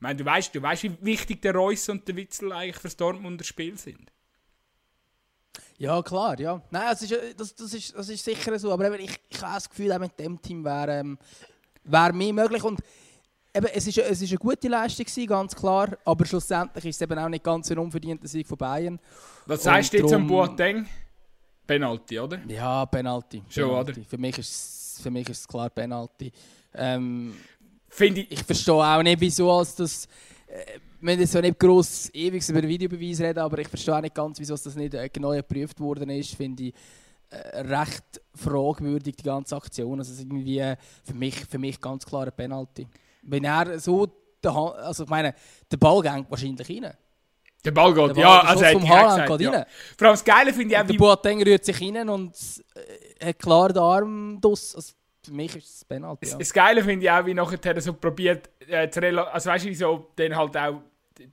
[0.00, 2.96] ich meine, du weißt, du weißt, wie wichtig der Reus und der Witzel eigentlich fürs
[2.96, 4.10] Dortmunder Spiel sind.
[5.76, 6.62] Ja, klar, ja.
[6.70, 8.72] Nein, das ist, das, das ist, das ist sicher so.
[8.72, 11.18] Aber eben, ich, ich habe das Gefühl, auch mit dem Team wäre ähm,
[11.84, 12.64] wär mehr möglich.
[12.64, 12.80] Und
[13.54, 15.98] eben, es ist, es ist eine gute Leistung, gewesen, ganz klar.
[16.06, 18.98] Aber schlussendlich ist es eben auch nicht ganz ein unverdienter Sieg von Bayern.
[19.44, 20.86] Was sagst du jetzt zum Boateng?
[21.66, 22.40] Penalty, oder?
[22.48, 23.42] Ja, Penalty.
[23.50, 23.92] Schon, Penalty.
[23.92, 24.08] oder?
[24.08, 26.32] Für mich ist, für mich ist es klar Penalty.
[26.72, 27.34] Ähm,
[27.90, 28.30] Finde ich.
[28.30, 30.06] Ich verstehe auch nicht, wieso als das.
[30.46, 34.14] Äh, wir müssen ja nicht gross ewig über Videobeweis reden, aber ich verstehe auch nicht
[34.14, 36.34] ganz, wieso das nicht äh, genau geprüft worden ist.
[36.34, 36.74] Finde ich
[37.30, 39.98] äh, recht fragwürdig, die ganze Aktion.
[39.98, 42.86] Also irgendwie äh, für mich, für mich ganz klar ein Penalty.
[43.22, 44.08] Wenn er so.
[44.42, 45.34] Also ich meine,
[45.70, 46.94] der Ball geht wahrscheinlich rein.
[47.62, 49.50] Der Ball geht, der Ball, ja, also vom Haaland geht ja.
[49.50, 49.64] rein.
[49.98, 50.86] Vor allem das Geile finde ich auch.
[50.86, 52.34] Der Boateng rührt sich rein und
[53.20, 54.74] äh, hat klar den Arm draus.
[54.74, 54.92] Also,
[55.30, 56.28] für mich ist es Penalty.
[56.28, 56.38] Ja.
[56.38, 60.10] Das Geile finde ich auch, wie nachher so probiert, äh, zu also weißt du, so
[60.16, 60.82] dann halt auch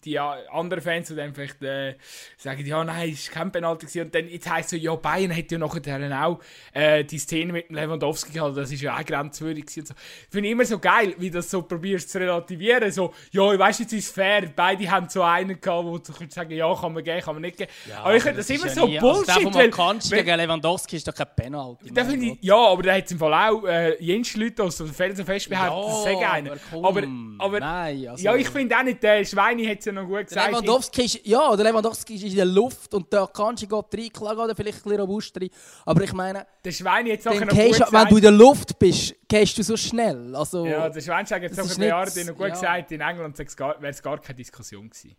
[0.03, 1.95] die anderen Fans, die dann vielleicht äh,
[2.37, 3.85] sagen, ja, nein, es war kein Penalty.
[3.85, 4.01] Gewesen.
[4.05, 6.39] Und dann jetzt heisst es so, ja, Bayern hätte ja nachher auch
[6.73, 9.69] äh, die Szene mit Lewandowski gehabt, das ist ja auch grenzwürdig.
[9.69, 9.93] So.
[10.29, 12.91] Finde ich immer so geil, wie das so probierst zu relativieren.
[12.91, 16.13] So, ja, ich weiss, jetzt ist es fair, beide haben so einen gehabt, wo du
[16.13, 17.67] kannst sagen, ja, kann man gehen, kann man nicht gehen.
[17.89, 19.29] Ja, aber ich finde das, das immer ja so nie, Bullshit.
[19.29, 21.91] Also der, kannst weil, gegen Lewandowski ist doch kein Penalty.
[21.91, 24.93] Da ich, ja, aber da hat es im Fall auch äh, Jens Leute aus dem
[24.93, 26.51] Felsenfest behauptet, ja, das sei einer.
[26.71, 27.03] Aber,
[27.39, 30.27] aber, nein, also, ja, ich finde auch nicht, der Schweine hat es ja noch gut
[30.27, 30.51] gesagt.
[30.51, 34.35] Lewandowski ist, ja, der Lewandowski ist in der Luft und der Kanji geht rein, klar
[34.35, 35.49] geht er vielleicht ein bisschen robust rein.
[35.85, 37.91] Aber ich meine, der Schwein jetzt noch gut gesagt.
[37.91, 40.35] Wenn du in der Luft bist, gehst du so schnell.
[40.35, 42.49] Also, ja, der Schwein hat jetzt noch ein Jahr noch gut ja.
[42.49, 45.15] gesagt, in England wäre es gar keine Diskussion gewesen.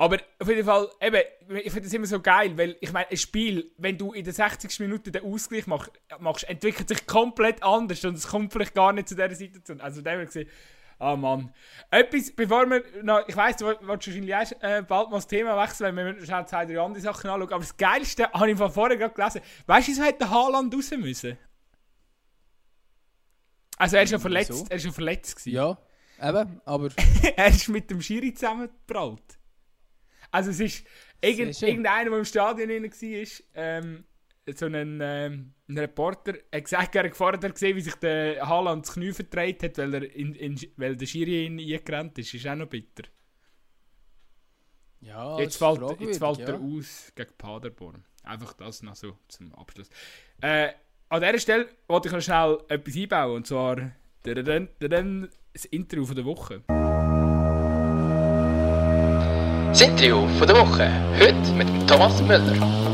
[0.00, 1.22] Aber auf jeden Fall, eben,
[1.62, 4.32] ich finde das immer so geil, weil ich meine, ein Spiel, wenn du in den
[4.32, 8.94] 60 Minuten den Ausgleich mach, machst, entwickelt sich komplett anders und es kommt vielleicht gar
[8.94, 9.78] nicht zu dieser Situation.
[9.82, 10.48] Also, da haben wir gesehen,
[11.00, 11.50] Ah, oh Mann.
[11.90, 15.60] Etwas, bevor wir noch, ich weiss, du willst wahrscheinlich auch, äh, bald mal das Thema
[15.60, 17.52] wechseln, wenn wir schnell zwei, drei andere Sachen anschauen.
[17.52, 19.40] Aber das Geilste habe ich von vorher gerade gelesen.
[19.66, 21.38] Weißt du, wieso hätte Haaland raus müssen?
[23.78, 24.50] Also, er ist ja verletzt.
[24.50, 24.66] Wieso?
[24.68, 25.36] Er ist ja verletzt.
[25.36, 25.54] Gewesen.
[25.54, 25.78] Ja,
[26.22, 26.88] eben, aber.
[27.36, 29.38] er ist mit dem Schiri zusammengebraut.
[30.30, 30.86] Also, es ist
[31.22, 34.04] irgend, irgendeiner, der im Stadion war, ähm,
[34.54, 39.12] so ein, ähm, Reporter hat gesagt, er gefordert gesehen, wie sich der Haaland das Knie
[39.12, 42.34] verdreht hat, weil, er in, in, weil der Schiri ihn eingerannt ist.
[42.34, 43.04] Ist auch noch bitter.
[45.00, 46.48] Ja, jetzt fällt, jetzt fällt ja.
[46.48, 48.04] er aus gegen Paderborn.
[48.22, 49.88] Einfach das noch so zum Abschluss.
[50.42, 50.70] Äh,
[51.08, 56.24] an dieser Stelle wollte ich noch schnell etwas einbauen, und zwar das Interview von der
[56.24, 56.62] Woche.
[59.68, 60.90] Das Interview von der Woche.
[61.18, 62.89] Heute mit Thomas Müller.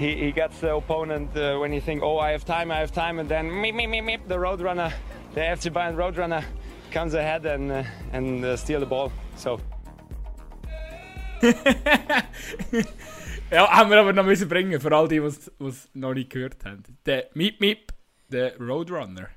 [0.00, 2.90] He, he gets the opponent uh, when you think, oh, I have time, I have
[2.90, 4.92] time, and then meep, meep, meep, meep, the Roadrunner,
[5.34, 6.42] the FC Bayern Roadrunner
[6.90, 9.12] comes ahead and, uh, and uh, steal the ball.
[9.36, 9.60] So.
[13.50, 15.26] ja, haben wir aber noch müssen bringen, für all die, die
[15.66, 16.82] es noch nicht gehört haben.
[17.04, 17.92] Der Meep Meep,
[18.28, 19.28] der Roadrunner.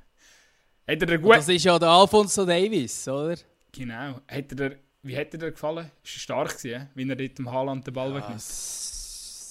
[0.88, 1.36] Hat er gut...
[1.36, 3.36] Das ist ja der Alfonso Davis, oder?
[3.74, 4.22] Genau.
[4.28, 5.92] Hat er der, wie hat er dir gefallen?
[6.04, 8.42] Ist er stark gewesen, wie er dort im Haaland den Ball ja, wegnimmt?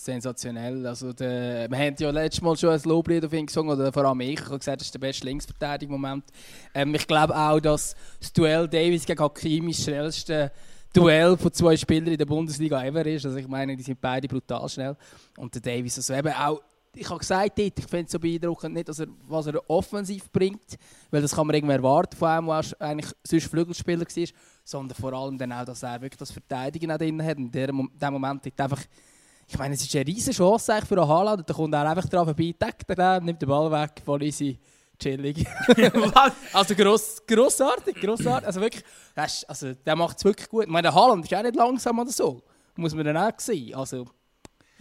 [0.04, 0.86] Sensationell.
[0.86, 4.04] Also der, wir haben ja letztes Mal schon ein Loblied auf ihn gesungen, oder vor
[4.04, 4.40] allem ich.
[4.40, 6.24] Ich habe gesagt, das ist der beste Linksverteidiger-Moment.
[6.74, 10.52] Ähm, ich glaube auch, dass das Duell Davis gegen Hakimi das schnellste
[10.92, 13.24] Duell von zwei Spielern in der Bundesliga ever ist.
[13.24, 14.96] Also ich meine, die sind beide brutal schnell.
[15.36, 16.60] Und der Davis, also eben auch
[16.94, 20.76] ich habe gesagt, ich finde es so beeindruckend nicht, dass er, was er offensiv bringt,
[21.10, 24.26] weil das kann man irgendwie erwarten von einem, der eigentlich sonst Flügelspieler war,
[24.64, 27.38] sondern vor allem dann auch, dass er wirklich das Verteidigen auch drin hat.
[27.38, 28.82] In dem Moment hat einfach
[29.52, 31.48] ich meine, es ist eine riesige Chance für einen Haaland.
[31.48, 34.58] Da kommt er einfach drauf vorbei, deckt er nimmt den Ball weg, voll easy,
[34.98, 35.46] chillig.
[36.54, 38.46] also gross, grossartig, grossartig.
[38.46, 38.82] Also wirklich,
[39.14, 40.64] also, der macht es wirklich gut.
[40.64, 42.42] Ich meine, der Haaland ist auch nicht langsam oder so.
[42.76, 43.74] Muss man dann auch sehen.
[43.74, 44.06] Also,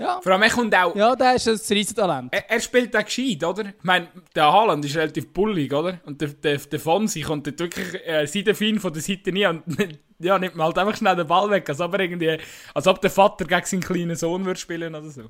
[0.02, 0.20] Ja.
[0.20, 0.96] Vor allem, er kommt auch...
[0.96, 2.34] Ja, der ist ein Riesentalent.
[2.34, 3.66] Er, er spielt auch gescheit, oder?
[3.66, 6.00] Ich meine, der Haaland ist relativ bullig, oder?
[6.06, 9.64] Und der, der, der Fonsi kommt dort wirklich äh, seitenfein von der Seite nie und
[10.20, 12.36] ja, nimmt man halt einfach schnell den Ball weg, als ob, irgendwie,
[12.74, 15.30] als ob der Vater gegen seinen kleinen Sohn würde spielen oder so.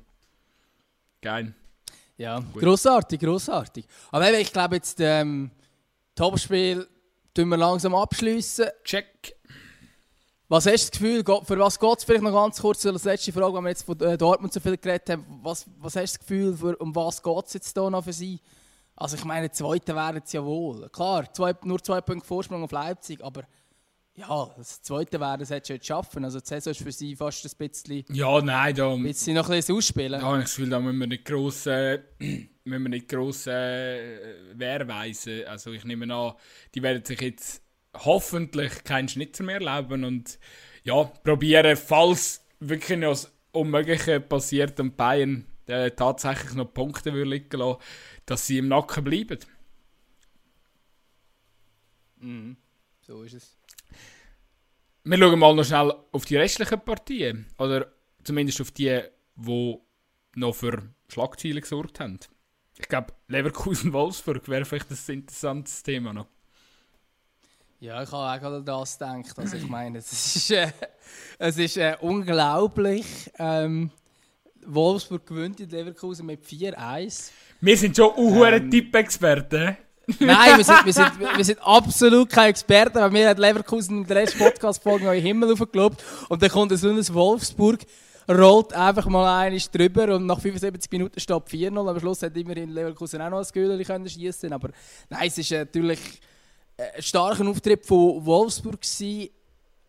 [1.20, 1.54] Geil.
[2.16, 3.84] Ja, grossartig, grossartig.
[4.10, 5.50] Aber eben, ich glaube jetzt, ähm,
[6.14, 6.86] Topspiel
[7.34, 8.68] tun wir langsam abschliessen.
[8.84, 9.36] Check.
[10.52, 13.32] Was hast du das Gefühl, für was geht es vielleicht noch ganz kurz als letzte
[13.32, 16.18] Frage, wenn wir jetzt von äh, Dortmund so viel geredet haben, was, was hast du
[16.18, 18.38] das Gefühl, für, um was geht es jetzt hier noch für sie?
[18.94, 20.90] Also ich meine, Zweite wären es ja wohl.
[20.90, 23.44] Klar, zwei, nur zwei Punkte Vorsprung auf Leipzig, aber
[24.14, 26.22] ja, das Zweite wäre, das hättest du jetzt schaffen.
[26.22, 29.48] Also die Saison ist für sie fast ein bisschen, Ja, nein, da, ein bisschen noch
[29.48, 30.20] ein bisschen ausspielen.
[30.20, 34.34] habe ich das Gefühl, da müssen wir nicht gross, äh, müssen wir nicht gross äh,
[34.52, 35.46] wehrweisen.
[35.46, 36.34] Also ich nehme an,
[36.74, 37.61] die werden sich jetzt
[37.94, 40.38] hoffentlich keinen Schnitzer mehr erlauben und
[40.84, 47.30] ja, probieren, falls wirklich noch das Unmögliche passiert und Bayern äh, tatsächlich noch Punkte würde
[47.30, 47.80] liegen lassen,
[48.26, 49.38] dass sie im Nacken bleiben.
[53.02, 53.58] So ist es.
[55.04, 57.46] Wir schauen mal noch schnell auf die restlichen Partien.
[57.58, 59.02] Oder zumindest auf die,
[59.34, 59.78] die
[60.36, 62.20] noch für Schlagzeilen gesorgt haben.
[62.78, 66.28] Ich glaube, Leverkusen-Wolfsburg wäre vielleicht ein interessantes Thema noch.
[67.82, 69.36] Ja, ich habe auch gerade an das gedacht.
[69.36, 70.68] Also ich meine, es ist, äh,
[71.36, 73.04] es ist äh, unglaublich.
[73.40, 73.90] Ähm,
[74.64, 77.32] Wolfsburg gewinnt in Leverkusen mit 4-1.
[77.60, 78.70] Wir sind schon uhuere Ähm.
[78.70, 79.76] Tipp-Experten.
[80.20, 84.06] Nein, wir sind, wir, sind, wir sind absolut keine Experten, aber mir hat Leverkusen in
[84.06, 87.80] der letzten Podcast-Folge noch in den Himmel aufgelobt und dann kommt so ein Wolfsburg,
[88.30, 91.90] rollt einfach mal eines drüber und nach 75 Minuten steht 4-0.
[91.90, 94.70] Am Schluss hat immerhin Leverkusen auch noch ein Göhlerli können schießen, aber
[95.10, 96.31] nein, es ist natürlich äh,
[96.94, 99.30] ein starker Auftritt von Wolfsburg gewesen,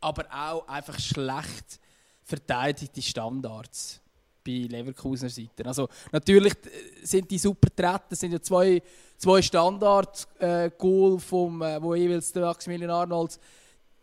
[0.01, 1.79] aber auch einfach schlecht
[2.23, 4.01] verteidigte Standards
[4.43, 5.65] bei Leverkusener Seite.
[5.65, 8.81] Also natürlich äh, sind die super getreten, es sind ja zwei,
[9.17, 13.39] zwei Standard-Goal vom, äh, wo jeweils der Maximilian Arnold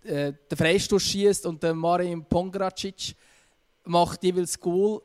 [0.02, 3.14] äh, den Freistoß schießt und der Marin Pongracic
[3.84, 5.02] macht jeweils Goal.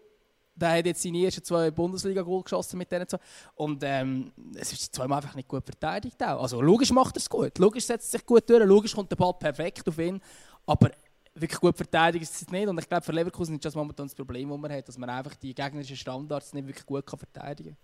[0.58, 3.20] Der hat jetzt seine ersten zwei Bundesliga-Goal geschossen mit denen zwei.
[3.56, 6.41] Und ähm, es ist zweimal einfach nicht gut verteidigt auch.
[6.41, 9.18] Also logisch macht er es gut, logisch setzt er sich gut durch, logisch kommt der
[9.18, 10.22] Ball perfekt auf ihn,
[10.65, 10.91] aber
[11.36, 12.68] wirklich gut verteidigt ist es nicht.
[12.68, 15.10] Und ich glaube, für Leverkusen ist das momentan das Problem, das man hat, dass man
[15.10, 17.78] einfach die gegnerischen Standards nicht wirklich gut kann verteidigen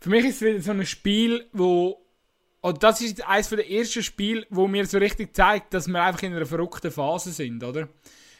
[0.00, 2.02] Für mich ist es wieder so ein Spiel, wo.
[2.62, 6.22] Und das ist eines der ersten Spiele, wo mir so richtig zeigt, dass wir einfach
[6.22, 7.88] in einer verrückten Phase sind, oder?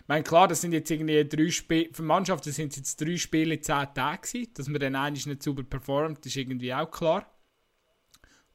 [0.07, 3.16] Ich meine, klar, das sind jetzt irgendwie drei Spiele, für Mannschaften sind es jetzt drei
[3.16, 4.53] Spiele in zehn Tagen gewesen.
[4.55, 7.27] Dass man dann eigentlich nicht super performt, ist irgendwie auch klar.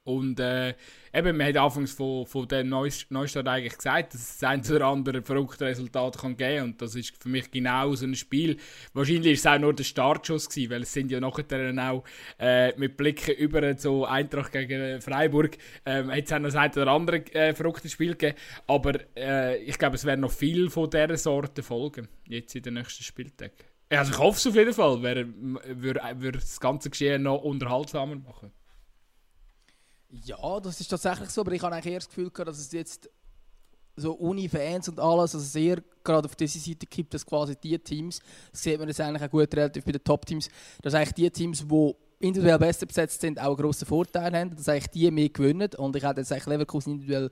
[0.04, 0.74] Und äh,
[1.14, 4.88] eben, wir haben anfangs von, von dem Neust- Neustart eigentlich gesagt, dass es ein oder
[4.88, 6.66] andere verrückte Resultat kann geben kann.
[6.66, 8.58] Und das ist für mich genau so ein Spiel.
[8.94, 12.04] Wahrscheinlich ist es auch nur der Startschuss gewesen, weil es sind ja nachher dann auch
[12.40, 16.88] äh, mit Blicken über so Eintracht gegen Freiburg, ähm, hat es auch noch ein oder
[16.88, 18.38] andere äh, verrücktes Spiel gegeben.
[18.66, 22.74] Aber äh, ich glaube, es werden noch viel von dieser Sorte folgen, jetzt in den
[22.74, 23.54] nächsten Spieltagen.
[23.90, 28.52] Also ich hoffe es auf jeden Fall, würde würde das ganze Geschehen noch unterhaltsamer machen.
[30.12, 32.72] Ja, das ist tatsächlich so, aber ich habe eigentlich eher das Gefühl gehabt, dass es
[32.72, 33.10] jetzt
[33.96, 38.20] so Uni-Fans und alles, also sehr gerade auf diese Seite gibt, dass quasi die Teams,
[38.52, 40.50] das sieht man jetzt eigentlich auch gut relativ bei den Top-Teams,
[40.82, 44.70] dass eigentlich die Teams, die individuell besser besetzt sind, auch einen grossen Vorteil haben, dass
[44.70, 45.70] eigentlich die mehr gewinnen.
[45.78, 47.30] Und ich hätte jetzt eigentlich Leverkusen individuell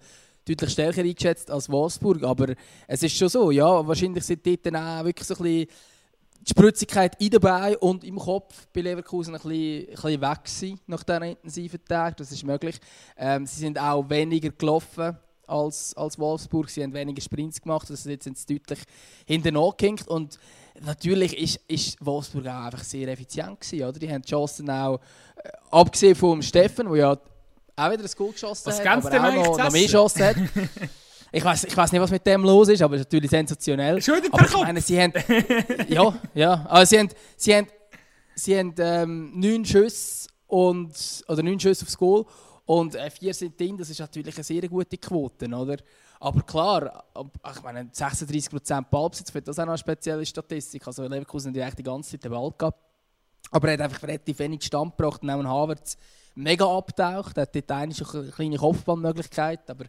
[0.47, 2.53] deutlich stärker eingeschätzt als Wolfsburg, aber
[2.87, 5.67] es ist schon so, ja, wahrscheinlich sind dort dann auch wirklich so ein bisschen
[6.41, 10.79] die Spritzigkeit in den Beinen und im Kopf bei Leverkusen ein bisschen, ein bisschen weg
[10.87, 12.15] nach diesen intensiven Tagen.
[12.17, 12.79] Das ist möglich.
[13.17, 16.69] Ähm, sie sind auch weniger gelaufen als, als Wolfsburg.
[16.69, 17.89] Sie haben weniger Sprints gemacht.
[17.89, 18.79] Also jetzt sind sie deutlich
[19.25, 20.07] hinten angehinkt.
[20.07, 20.39] Und
[20.81, 23.99] natürlich ist, ist Wolfsburg auch einfach sehr effizient gewesen, oder?
[23.99, 24.99] Die haben die Chancen auch,
[25.35, 27.11] äh, abgesehen vom Steffen, der ja
[27.75, 29.87] auch wieder ein Goal geschossen Was hat, aber auch noch, noch mehr?
[29.87, 30.35] Chancen hat.
[31.31, 33.97] Ich weiß ich nicht, was mit dem los ist, aber es ist natürlich sensationell.
[33.97, 35.13] Wieder Aber ich meine, sie haben.
[35.87, 36.65] ja, ja.
[36.67, 37.67] Aber sie haben, sie haben,
[38.35, 42.25] sie haben ähm, neun Schüsse und, oder neun Schüsse aufs Goal
[42.65, 43.77] und äh, vier sind drin.
[43.77, 45.77] Das ist natürlich eine sehr gute Quote, oder?
[46.19, 47.05] Aber klar,
[47.55, 50.85] ich meine, 36% Ballbesitz, das auch noch eine spezielle Statistik.
[50.85, 52.79] Also Leverkusen hat ja eigentlich die ganze Zeit den Ball gehabt.
[53.51, 55.97] Aber er hat einfach relativ wenig Stand gebracht und auch Havertz
[56.39, 57.37] mega abtaucht.
[57.37, 57.93] Er hat dort eine
[58.31, 59.69] kleine Kopfballmöglichkeit.
[59.69, 59.85] Aber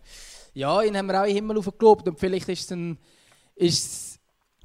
[0.52, 2.98] ja, ihn haben wir auch den Himmel aufgelobt und vielleicht ist es, ein,
[3.54, 4.18] ist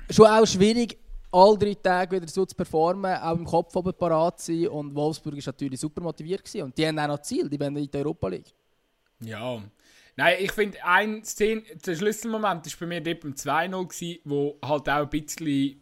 [0.10, 0.98] es schon auch schwierig,
[1.32, 4.67] alle drei Tage wieder so zu performen, auch im Kopf oben parat zu sein.
[4.69, 6.43] Und Wolfsburg war natürlich super motiviert.
[6.43, 6.63] Gewesen.
[6.63, 8.54] Und die haben auch noch Ziel, die wollen in die Europa League.
[9.19, 9.62] Ja.
[10.17, 14.58] Nein, ich finde, ein Szene, der Schlüsselmoment war bei mir dort beim 2-0, gewesen, wo
[14.63, 15.81] halt auch ein bisschen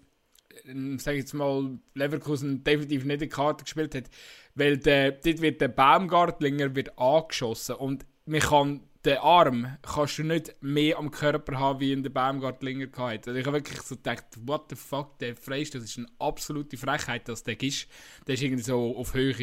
[0.68, 4.10] ähm, sag ich jetzt mal, Leverkusen definitiv nicht in die Karte gespielt hat,
[4.56, 10.24] weil der, dort wird der Baumgartlinger wird angeschossen und man kann den Arm kannst du
[10.24, 13.28] nicht mehr am Körper haben, wie in der Baumgartlinger gehabt.
[13.28, 17.28] Also ich habe wirklich so gedacht, what the fuck, der Freistoß ist eine absolute Frechheit,
[17.28, 17.88] dass der ist.
[18.26, 19.34] Der ist irgendwie so auf Höhe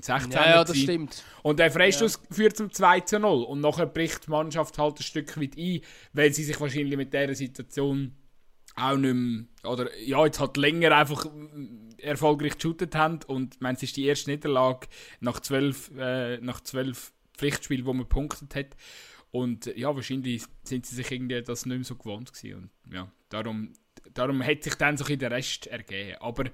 [0.00, 1.22] 16 Ja, ja, das stimmt.
[1.42, 3.44] Und der Freistoß führt zum 2 zu 0.
[3.44, 5.80] Und nachher bricht die Mannschaft halt ein Stück weit ein,
[6.12, 8.12] weil sie sich wahrscheinlich mit dieser Situation
[8.76, 11.26] auch nicht mehr, oder ja, jetzt halt länger einfach
[11.98, 13.20] erfolgreich geshootet haben.
[13.26, 14.86] Und ich meine, es ist die erste Niederlage
[15.20, 18.76] nach zwölf, äh, nach zwölf Pflichtspielen, wo man gepunktet hat.
[19.30, 22.70] Und ja, wahrscheinlich sind sie sich irgendwie das nicht mehr so gewohnt gewesen.
[22.84, 23.72] Und ja, darum,
[24.14, 26.16] darum hat sich dann so ein der Rest ergeben.
[26.20, 26.44] Aber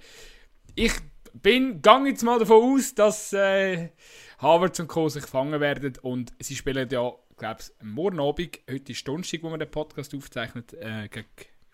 [0.74, 0.92] ich
[1.34, 3.90] bin, gang jetzt mal davon aus, dass äh,
[4.38, 5.08] Havertz und Co.
[5.08, 9.50] sich fangen werden und sie spielen ja, glaube ich, morgen Abend, heute ist Donnerstag, wo
[9.50, 11.26] wir den Podcast aufzeichnet, äh, gegen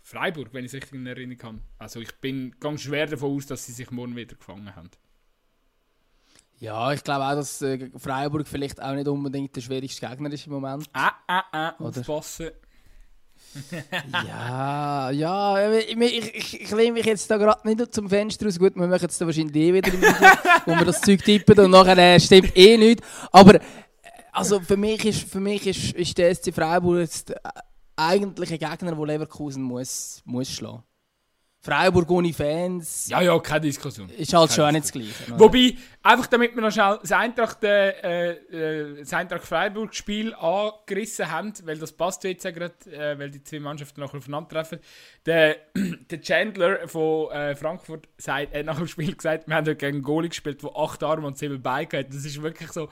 [0.09, 1.59] Freiburg, wenn ich es richtig in Erinnerung habe.
[1.77, 4.89] Also ich bin ganz schwer davon aus, dass sie sich morgen wieder gefangen haben.
[6.61, 10.47] Ja, ich glaube auch, dass äh, Freiburg vielleicht auch nicht unbedingt der schwierigste Gegner ist
[10.47, 10.89] im Moment.
[10.95, 12.51] Ah, ah, ah, Oder- aufpassen.
[14.27, 18.59] Ja, ja, ich, ich, ich, ich lehne mich jetzt da gerade nicht zum Fenster raus.
[18.59, 20.29] Gut, wir machen jetzt da wahrscheinlich eh wieder im Video,
[20.67, 23.07] wo wir das Zeug tippen und nachher äh, stimmt eh nichts.
[23.31, 23.61] Aber äh,
[24.33, 27.33] also für mich ist, für mich ist, ist der SC Freiburg jetzt
[27.99, 30.83] äh, eigentlich ein Gegner, den Leverkusen muss, muss schlagen.
[31.61, 34.09] Freiburg ohne Fans Ja, ja, keine Diskussion.
[34.11, 35.33] ist halt Keine schon auch nicht das Gleiche.
[35.33, 35.41] oder?
[35.41, 35.75] Wobei,
[36.05, 41.53] einfach damit wir noch schnell das Eintracht, äh, äh, das Eintracht Freiburg Spiel angerissen haben,
[41.65, 44.79] weil das passt jetzt ja gerade, äh, weil die zwei Mannschaften nachher aufeinandertreffen.
[45.27, 49.81] Der, der Chandler von äh, Frankfurt sagt, hat nach dem Spiel gesagt, wir haben dort
[49.81, 52.09] gegen einen Goalie gespielt, der acht Arme und sieben Beine hat.
[52.11, 52.89] Das ist wirklich so,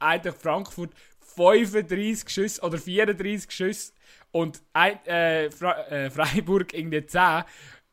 [0.00, 0.90] Eintracht Frankfurt
[1.20, 3.92] 35 Schüsse oder 34 Schüsse
[4.32, 7.44] und ein, äh, Fra äh, Freiburg irgendwie 10.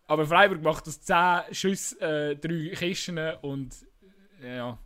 [0.08, 3.74] Aber Freiburg macht aus 10 Schüssen äh, 3 Kisten und
[4.42, 4.78] äh, ja,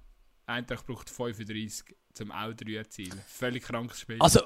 [0.45, 3.22] Eintracht braucht 35 zum auch 3 erzielen.
[3.28, 4.18] Völlig krankes Spiel.
[4.20, 4.41] Also,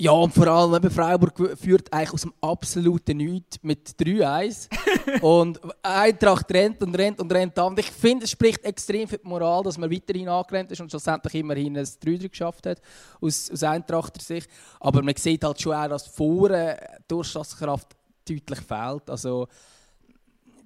[0.00, 4.68] ja, und vor allem eben Freiburg führt eigentlich aus dem absoluten Nichts mit 3-1.
[5.20, 7.66] und Eintracht rennt und rennt und rennt an.
[7.66, 10.90] Und ich finde, es spricht extrem für die Moral, dass man weiterhin angerannt ist und
[10.90, 12.80] schlussendlich immerhin ein 3-3 geschafft hat,
[13.20, 14.48] aus, aus Eintrachter Sicht.
[14.80, 17.88] Aber man sieht halt schon auch, dass vorne die Durchschlagskraft
[18.26, 19.10] deutlich fehlt.
[19.10, 19.48] Also,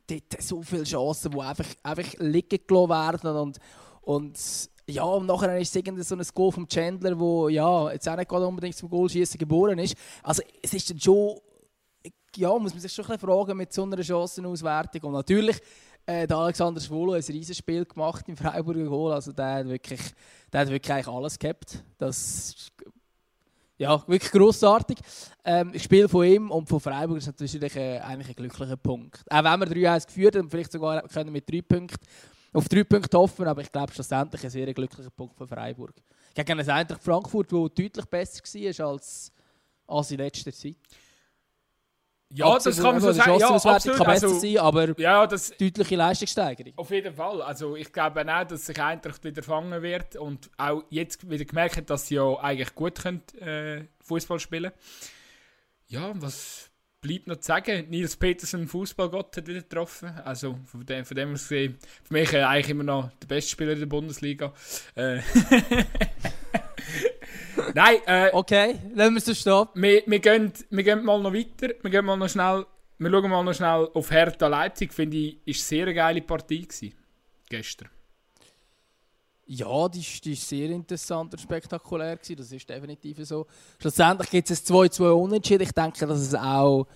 [0.07, 2.89] dort so viele Chancen, die einfach, einfach liegen gelassen
[3.25, 3.37] werden.
[3.37, 3.59] Und,
[4.03, 4.39] und
[4.89, 8.17] ja, und nachher ist es irgendwie so ein Goal vom Chandler, wo ja, jetzt auch
[8.17, 9.97] nicht gerade unbedingt zum Goalschießen geboren ist.
[10.23, 11.39] Also es ist dann schon,
[12.37, 15.05] ja, muss man sich schon ein bisschen fragen mit so einer Chancenauswertung.
[15.05, 15.59] Und natürlich,
[16.05, 19.13] äh, der Alexander Schwolo ein Riesenspiel gemacht im Freiburger Goal.
[19.13, 20.01] Also der hat wirklich,
[20.53, 21.83] der hat wirklich eigentlich alles gehabt.
[21.97, 22.73] Das ist
[23.79, 24.99] ja, wirklich grossartig.
[25.45, 29.25] Ähm, das Spiel von ihm und von Freiburg ist natürlich äh, eigentlich ein glücklicher Punkt.
[29.31, 32.05] Auch wenn wir 3-1 geführt haben, vielleicht sogar können mit drei Punkten
[32.55, 35.95] auf drei Punkte hoffen, aber ich glaube schlussendlich ein sehr glücklicher Punkt von Freiburg.
[36.35, 39.33] Gegen ein Eintracht Frankfurt, wo deutlich besser war als,
[39.87, 40.77] als in letzter Zeit.
[42.31, 43.39] ja, das kann man so Also, sagen.
[43.39, 43.99] Ja, absolut.
[43.99, 46.73] kann besser Also, sein, aber ja, das, deutliche Leistungssteigerung.
[46.77, 47.43] Auf jeden Fall.
[47.43, 51.77] Also ich glaube auch, dass sich Eintracht wieder fangen wird und auch jetzt wieder gemerkt
[51.77, 54.73] hat, dass sie ja eigentlich gut können, äh, Fußball spielen.
[55.89, 56.71] Ja, was
[57.05, 57.87] bleibt noch zu sagen?
[57.91, 60.09] Nils Petersen, Fußballgott, hat wieder getroffen.
[60.25, 63.51] Also von dem, von dem aus gesehen, für mich äh, eigentlich immer noch der beste
[63.51, 64.55] Spieler der Bundesliga.
[64.95, 65.21] Äh,
[67.75, 69.67] Nein, äh, Okay, lassen wir es stehen.
[69.75, 71.75] wir, wir, gehen, wir gehen mal noch weiter.
[71.83, 72.65] Wir gehen mal noch schnell.
[72.97, 74.95] Wir schauen mal noch schnell auf Hertha Leipzig.
[74.95, 76.95] Finde ich, ist eine sehr geile Partie gewesen.
[77.51, 77.91] Gestern.
[79.47, 82.37] Ja, die die ist sehr interessant und spektakulär gewesen.
[82.37, 83.47] Das ist definitiv so.
[83.79, 85.65] Schlussendlich gibt es ein 2-2 Unentschieden.
[85.65, 86.87] Ich denke, dass es auch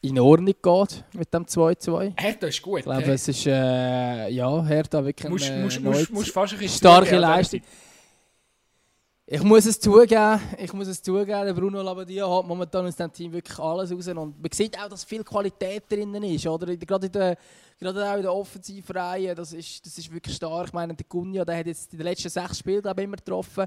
[0.00, 2.14] in Ordnung geht mit dem 2-2.
[2.18, 2.78] Hertha ist gut.
[2.78, 3.12] Ich glaube, hä?
[3.12, 7.16] es ist äh, ja, Hertha wirklich musst, eine musst, musst, musst fast ein starke?
[7.16, 7.60] Leistung.
[9.28, 13.32] Ich muss es zugeben, ich muss es zugeben, Bruno Labbadia hat momentan aus diesem Team
[13.32, 16.76] wirklich alles raus und man sieht auch, dass viel Qualität drinnen ist, oder?
[16.76, 17.36] Gerade, in der,
[17.76, 20.68] gerade auch in der Offensivreihe, das ist, das ist wirklich stark.
[20.68, 23.64] Ich meine, der Gunja, der hat jetzt in den letzten sechs Spielen, glaube immer getroffen.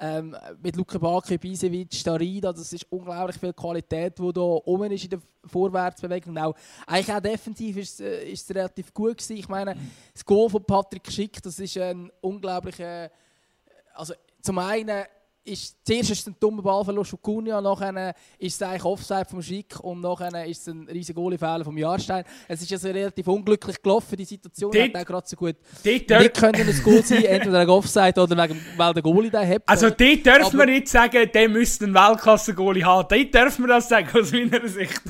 [0.00, 5.04] Ähm, mit Luka Backe, Bisevic, Starida, das ist unglaublich viel Qualität, die da oben ist
[5.04, 6.38] in der Vorwärtsbewegung.
[6.38, 6.54] Auch,
[6.86, 9.36] eigentlich auch defensiv ist, äh, ist es relativ gut gewesen.
[9.36, 9.76] Ich meine,
[10.14, 13.10] das Goal von Patrick Schick, das ist ein unglaublicher
[13.94, 14.14] also
[14.44, 15.04] zum einen
[15.46, 19.42] ist zuerst ist es ein dummer Ballverlust von Cunha, nachher ist es eigentlich Offside vom
[19.42, 22.24] Schick und nachher ist es ein riesiger Goalie-Fehler vom Jahrstein.
[22.48, 26.10] Es ist also relativ unglücklich gelaufen, die Situation Dort- hat auch gerade so gut nicht
[26.10, 29.62] dür- können ein Goal sein, entweder wegen Offside oder wegen, weil der Goalie den hat.
[29.66, 33.06] also dort dürfen wir nicht sagen, der müsste einen Weltklasse-Goalie haben.
[33.10, 35.02] Dort dürfen wir das sagen, aus meiner Sicht.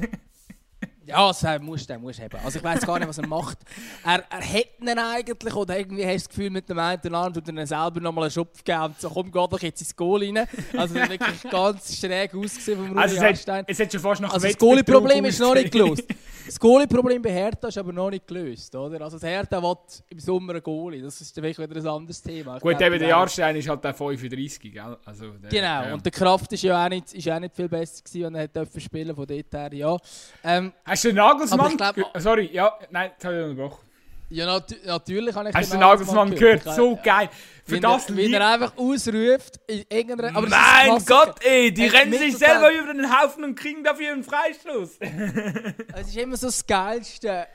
[1.07, 2.39] Ja, das äh, muss der muss haben.
[2.45, 3.59] Also ich weiß gar nicht, was er macht.
[4.07, 7.33] Er, er hätte ihn eigentlich, oder irgendwie hast du das Gefühl, mit dem einen Arm
[7.33, 10.23] tut er selber nochmal einen Schopf geben und so, komm, geh doch jetzt ins Goal
[10.23, 10.47] rein.
[10.77, 13.59] Also wirklich ganz schräg ausgesehen vom Rudi Also es Harstein.
[13.61, 16.05] hat, es hat schon fast nach Also das Goalie-Problem ist noch nicht gelöst.
[16.47, 19.01] Das Goalie-Problem bei Hertha ist aber noch nicht gelöst, oder?
[19.01, 19.77] Also das Hertha will
[20.11, 22.57] im Sommer einen Goalie, das ist wirklich wieder ein anderes Thema.
[22.57, 24.97] Ich Gut, eben der Jahrstein ist halt der 35, gell?
[25.07, 25.95] Also, der, Genau, ja.
[25.95, 28.43] und der Kraft ist ja auch nicht, ist auch nicht viel besser gewesen, wenn er
[28.43, 29.97] hat spielen von dort her, ja.
[30.43, 31.76] Ähm, Hast du den Nagelsmann?
[31.76, 33.84] Glaub- Sorry, ja, nein, das habe ich unterbrochen.
[34.30, 36.62] ja, nat natürlich habe ich Hast du den Nagelsmann gehört?
[36.74, 37.28] So geil.
[37.66, 40.36] Für Wie das er, lieb- er einfach ausruft in irgendeiner...
[40.36, 41.05] aber Mein.
[41.07, 44.99] Gott, ey, die rennen sich selber über den Haufen und kriegen dafür einen Freistoß.
[45.97, 47.47] Es ist immer so das Geilste,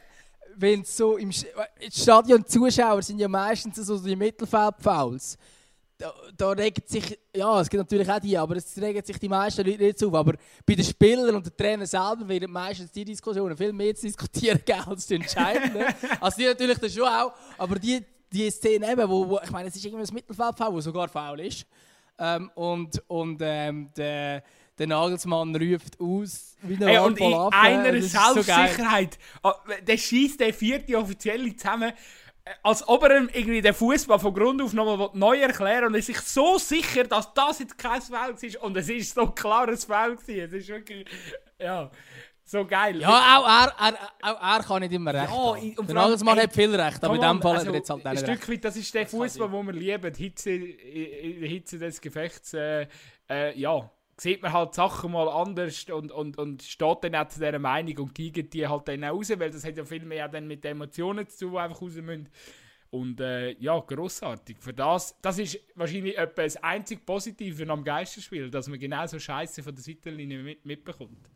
[0.56, 1.30] wenn so im
[1.80, 5.38] im Stadion Zuschauer sind ja meistens so die Mittelfeldfouls.
[6.02, 9.28] Da, da regt sich, ja, es gibt natürlich auch die, aber es regen sich die
[9.28, 10.14] meisten Leute nicht auf.
[10.14, 10.34] Aber
[10.66, 14.62] bei den Spielern und den Trainern selber werden meistens die Diskussionen viel mehr zu diskutieren
[14.66, 15.84] geben als die entscheidenden.
[16.22, 19.68] also die natürlich dann schon auch, aber die, die Szene eben, wo, wo ich meine,
[19.68, 21.66] es ist irgendwie ein Mittelfeldfoul, wo sogar faul ist.
[22.18, 24.42] Ähm, und und ähm, der,
[24.78, 28.42] der Nagelsmann ruft aus, wie ein Ey, und in ab, einer ist so.
[28.42, 29.20] Selbstsicherheit.
[29.44, 31.92] Ah, der schießt der vierte Offizielle zusammen,
[32.64, 35.86] als ob er irgendwie den Fußball von Grund auf nochmal neu erklären.
[35.86, 38.56] Und er ist sich so sicher, dass das jetzt kein Foul ist.
[38.58, 40.46] Und es ist so klar ein Foul gewesen.
[40.46, 41.06] Es ist wirklich,
[41.60, 41.90] ja,
[42.44, 43.00] so geil.
[43.00, 45.76] Ja, auch er, er, auch er kann nicht immer recht Ja, haben.
[45.78, 48.12] und Nagelsmann hat viel recht, aber in dem Fall also, hat er jetzt halt ein
[48.14, 48.50] nicht Stück recht.
[48.50, 50.14] weit, das ist der Fußball, den wir lieben.
[50.14, 52.88] Die Hitze, Hitze des Gefechts, äh,
[53.30, 53.90] äh, ja,
[54.20, 57.98] sieht man halt Sachen mal anders und, und, und steht dann auch zu dieser Meinung
[58.00, 60.66] und gegen die halt dann auch raus, weil das hat ja viel mehr dann mit
[60.66, 62.30] Emotionen zu tun, die einfach raus müssen.
[62.92, 64.58] Und äh, ja, grossartig.
[64.60, 69.20] Für das, das ist wahrscheinlich etwa das einzig Positive am Geisterspiel, dass man genau so
[69.20, 71.30] Scheiße von der Seitenlinie mit, mitbekommt.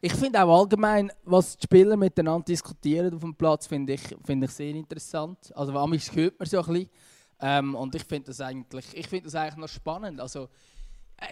[0.00, 4.46] Ich finde auch allgemein, was die Spieler miteinander diskutieren auf dem Platz, finde ich, finde
[4.46, 5.52] ich sehr interessant.
[5.54, 6.90] Also manchmal hört man so ein bisschen.
[7.40, 10.20] Ähm, und ich finde das, eigentlich, ich finde das eigentlich noch spannend.
[10.20, 10.48] Also,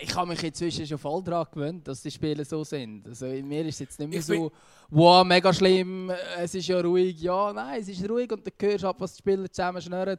[0.00, 3.06] ich habe mich inzwischen schon voll daran gewöhnt, dass die Spiele so sind.
[3.06, 4.52] Also, in mir ist es jetzt nicht mehr Ich so,
[4.90, 7.20] wow, mega schlimm, äh, es ist ja ruhig.
[7.20, 10.18] Ja, nein, es ist ruhig und du hörst ab, was die Spieler zusammen schnurren.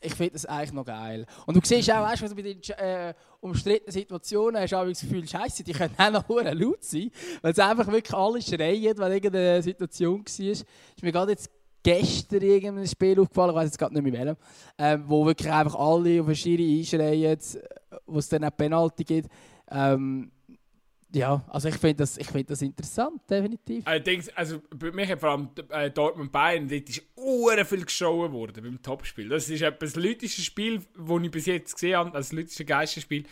[0.00, 1.26] Ich finde das eigentlich noch geil.
[1.46, 5.00] Und du siehst auch, weißt, du, bei den äh, umstrittenen Situationen hast du auch das
[5.00, 7.10] Gefühl, Scheiße, die können auch noch laut sein,
[7.42, 10.50] weil sie einfach wirklich alle schreien, weil irgendeine Situation war.
[10.50, 10.66] Ist
[11.02, 11.50] mir gerade jetzt
[11.88, 14.36] gestern irgendein Spiel aufgefallen, ich weiß jetzt gerade nicht mehr welchem,
[14.76, 17.36] ähm, wo wirklich einfach alle auf eine Schiri einschreien, äh,
[18.06, 19.28] wo es dann auch Penalty gibt.
[19.70, 20.30] Ähm,
[21.14, 23.86] ja, also ich finde das, find das interessant, definitiv.
[23.86, 28.32] Allerdings, also bei mir hat vor allem äh, Dortmund Bayern, dort ist uhren viel geschaut
[28.32, 29.30] worden beim Topspiel.
[29.30, 32.66] Das ist etwa das lauteste Spiel, das ich bis jetzt gesehen habe, also das lauteste
[32.66, 33.24] Geisterspiel.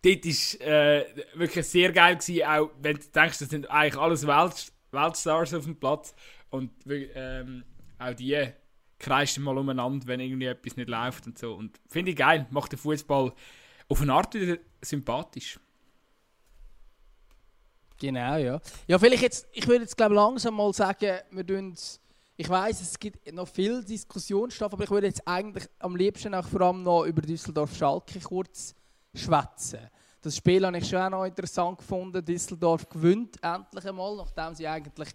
[0.00, 1.04] Dort war äh,
[1.34, 5.64] wirklich sehr geil gewesen, auch wenn du denkst, das sind eigentlich alles Welt, Weltstars auf
[5.64, 6.14] dem Platz
[6.48, 7.64] und ähm,
[7.98, 8.52] auch die
[8.98, 11.54] kreischen mal umeinander, wenn irgendwie etwas nicht läuft und so.
[11.54, 13.32] Und finde ich geil, macht den Fußball
[13.88, 15.58] auf eine Art wieder sympathisch.
[18.00, 18.60] Genau, ja.
[18.86, 21.74] Ja, vielleicht jetzt, ich würde jetzt glaube langsam mal sagen, wir tun
[22.40, 26.46] ich weiß, es gibt noch viel Diskussionsstoff, aber ich würde jetzt eigentlich am liebsten auch
[26.46, 28.76] vor allem noch über Düsseldorf-Schalke kurz
[29.12, 29.80] schwätzen.
[30.22, 32.24] Das Spiel habe ich schon auch noch interessant gefunden.
[32.24, 35.08] Düsseldorf gewinnt endlich einmal, nachdem sie eigentlich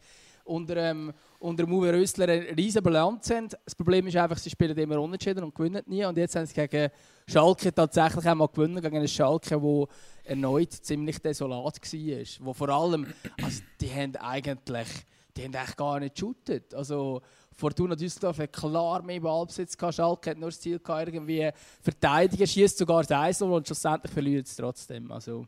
[0.43, 3.49] unter, ähm, unter Uwe Rösler eine riesige Bilanz haben.
[3.49, 6.03] Das Problem ist einfach, sie spielen immer unentschieden und gewinnen nie.
[6.05, 6.89] Und jetzt haben sie gegen
[7.27, 9.87] Schalke tatsächlich einmal gewonnen, gegen einen Schalke, der
[10.23, 12.45] erneut ziemlich desolat war.
[12.45, 13.07] Wo vor allem,
[13.41, 14.87] also die haben eigentlich,
[15.35, 16.73] die haben eigentlich gar nicht geshootet.
[16.73, 17.21] Also
[17.55, 21.49] Fortuna Düsseldorf hat klar mehr Ballbesitz gehabt, Schalke hat nur das Ziel gehabt, irgendwie
[21.81, 25.11] verteidigen, schießt sogar das Eisel und schlussendlich verliert es trotzdem.
[25.11, 25.45] Also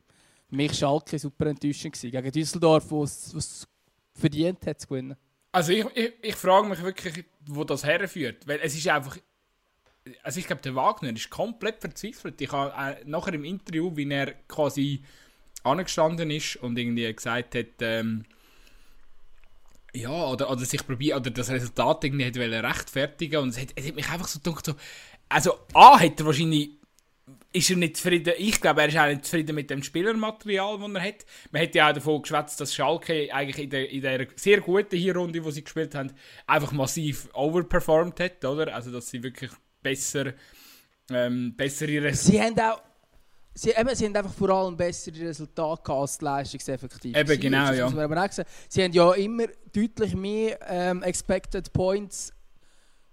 [0.47, 2.11] für mich Schalke super enttäuschend gewesen.
[2.11, 3.67] Gegen Düsseldorf, wo es
[4.15, 5.17] verdient hat zu gewinnen.
[5.51, 8.47] Also ich, ich, ich frage mich wirklich, wo das herführt.
[8.47, 9.17] Weil es ist einfach.
[10.21, 12.39] Also ich glaube, der Wagner ist komplett verzweifelt.
[12.39, 15.03] Ich habe äh, nachher im Interview, wie er quasi
[15.63, 18.23] angestanden ist und irgendwie gesagt hat, ähm,
[19.93, 23.87] ja, oder, oder sich probiert, oder das Resultat irgendwie hat rechtfertigen und es hat, es
[23.87, 24.75] hat mich einfach so gedacht, so,
[25.29, 26.71] also A, hat er wahrscheinlich
[27.51, 28.33] ist er nicht zufrieden.
[28.37, 31.25] Ich glaube, er ist auch nicht zufrieden mit dem Spielermaterial, das er hat.
[31.51, 34.97] Man hat ja auch davon geschwätzt, dass Schalke eigentlich in der, in der sehr guten
[34.97, 36.11] Hinrunde, die sie gespielt haben,
[36.45, 38.73] einfach massiv overperformed hat, oder?
[38.75, 39.51] Also, dass sie wirklich
[39.81, 40.33] besser,
[41.09, 42.31] ähm, bessere Resultate...
[42.31, 42.81] Sie haben auch
[43.57, 47.15] Sie, eben, sie haben einfach vor allem bessere Resultate als die Leistungseffektiv.
[47.15, 47.89] Eben, genau, ja.
[48.67, 52.33] Sie haben ja immer deutlich mehr ähm, Expected Points,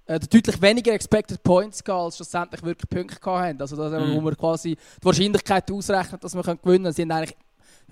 [0.06, 3.60] äh, deutlich weniger Expected Points gehabt, als schlussendlich wirklich Punkte haben.
[3.60, 4.14] Also, das, Mhm.
[4.14, 6.92] wo man quasi die Wahrscheinlichkeit ausrechnet, dass man gewinnen kann.
[6.92, 7.36] Sie haben eigentlich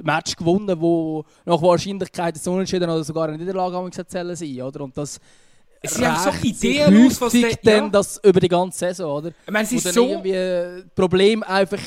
[0.03, 4.81] Match gewonnen, wo nach Wahrscheinlichkeit ein Unentschieden oder sogar eine Niederlage erzählen sein, oder?
[4.83, 5.19] Und das
[5.83, 7.89] Es sind so ideenlos, was der- ja.
[7.89, 9.29] das über die ganze Saison, oder?
[9.47, 10.07] Ich meine, es ist so...
[10.07, 11.79] irgendwie äh, Problem einfach,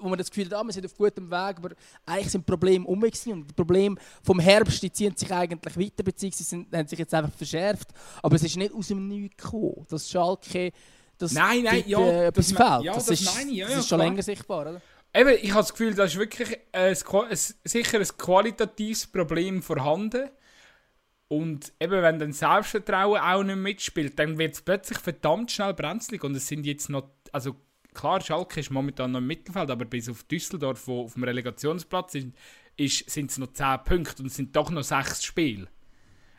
[0.00, 1.70] wo man das Gefühl hat, ah, wir sind auf gutem Weg, aber
[2.06, 6.44] eigentlich sind Probleme um und die Probleme vom Herbst, die ziehen sich eigentlich weiter, beziehungsweise
[6.44, 7.88] sind, haben sich jetzt einfach verschärft,
[8.22, 10.72] aber es ist nicht aus dem Nichts gekommen, dass Schalke
[11.18, 12.84] das Nein, nein, dort, ja, äh, etwas das fehlt.
[12.84, 14.08] ja, das, das ist, meine ja, das ist schon klar.
[14.08, 14.82] länger sichtbar, oder?
[15.12, 20.30] Eben, ich habe das Gefühl, da ist wirklich ein, ein, sicher ein qualitatives Problem vorhanden.
[21.28, 26.24] Und eben, wenn dann Selbstvertrauen auch nicht mitspielt, dann wird es plötzlich verdammt schnell brenzlig.
[26.24, 27.56] Und es sind jetzt noch, also
[27.94, 32.12] klar, Schalke ist momentan noch im Mittelfeld, aber bis auf Düsseldorf, wo auf dem Relegationsplatz
[32.12, 32.36] sind,
[32.78, 35.68] sind es noch 10 Punkte und es sind doch noch 6 Spiele.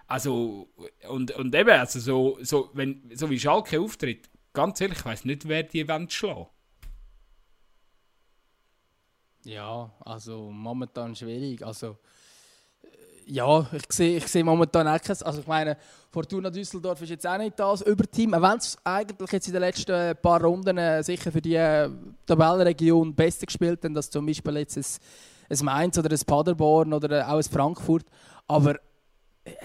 [0.08, 0.68] Also,
[1.08, 5.26] und, und eben, also so, so, wenn, so wie Schalke auftritt, ganz ehrlich, ich weiß
[5.26, 6.48] nicht, wer die Event schlagen.
[9.46, 11.66] Ja, also momentan schwierig.
[11.66, 11.98] Also,
[13.32, 15.78] ja, ich sehe ich sehe momentan auch kein, also ich meine,
[16.10, 19.62] Fortuna Düsseldorf ist jetzt auch nicht das Überteam, auch wenn es eigentlich jetzt in den
[19.62, 21.90] letzten paar Runden äh, sicher für die äh,
[22.26, 24.84] Tabellenregion besser gespielt haben, als zum Beispiel jetzt ein,
[25.50, 28.06] ein Mainz oder ein Paderborn oder äh, auch ein Frankfurt,
[28.50, 28.80] aber äh,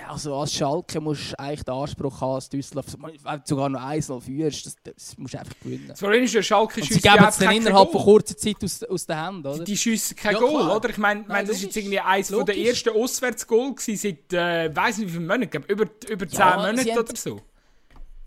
[0.08, 3.80] also als Schalke musst du eigentlich den Anspruch haben, als Düsseldorf, wenn du sogar noch
[3.80, 5.88] 1-0 führst, das, das musst du einfach gewinnen.
[5.88, 8.82] Das Problem ist ja, Schalke geben ja es dann kein innerhalb von kurzer Zeit aus,
[8.82, 9.64] aus den Händen, oder?
[9.64, 10.76] Die schiessen kein Ja, Goal, klar.
[10.76, 10.90] oder?
[10.90, 14.98] Ich meine, mein, das ist jetzt irgendwie eins von der ersten Auswärtsgoal seit, äh, weiß
[14.98, 17.40] nicht wie viele Monaten, über, über 10 Ja, Monate sie haben- oder so.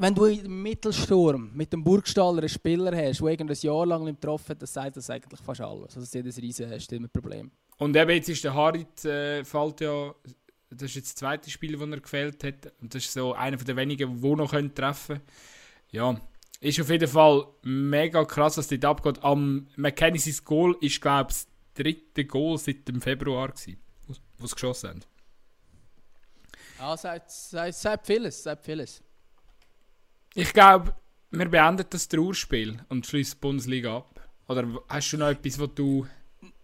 [0.01, 4.21] Wenn du im Mittelsturm mit dem Burgstaller einen Spieler hast, der irgendein Jahr lang nicht
[4.21, 5.93] getroffen hat, dann sagt das eigentlich fast alles.
[5.97, 7.51] Also, sie haben ein riesiges Stimmenproblem.
[7.79, 10.13] Und eben jetzt ist der Harit, äh, fällt ja,
[10.69, 12.73] das ist jetzt das zweite Spiel, das er gefällt hat.
[12.81, 15.27] Und das ist so einer von den wenigen, die noch können treffen können.
[15.91, 16.19] Ja,
[16.61, 19.23] ist auf jeden Fall mega krass, was dort abgeht.
[19.23, 23.79] Am McKennies Goal ist, glaube ich, das dritte Goal seit dem Februar gewesen,
[24.37, 25.01] was sie geschossen haben.
[26.79, 29.01] Ja, sagt, sagt, sagt vieles, sagt vieles.
[30.33, 30.95] Ich glaube,
[31.31, 34.29] wir beenden das Trauerspiel und schließen die Bundesliga ab.
[34.47, 36.07] Oder hast du noch etwas, was du.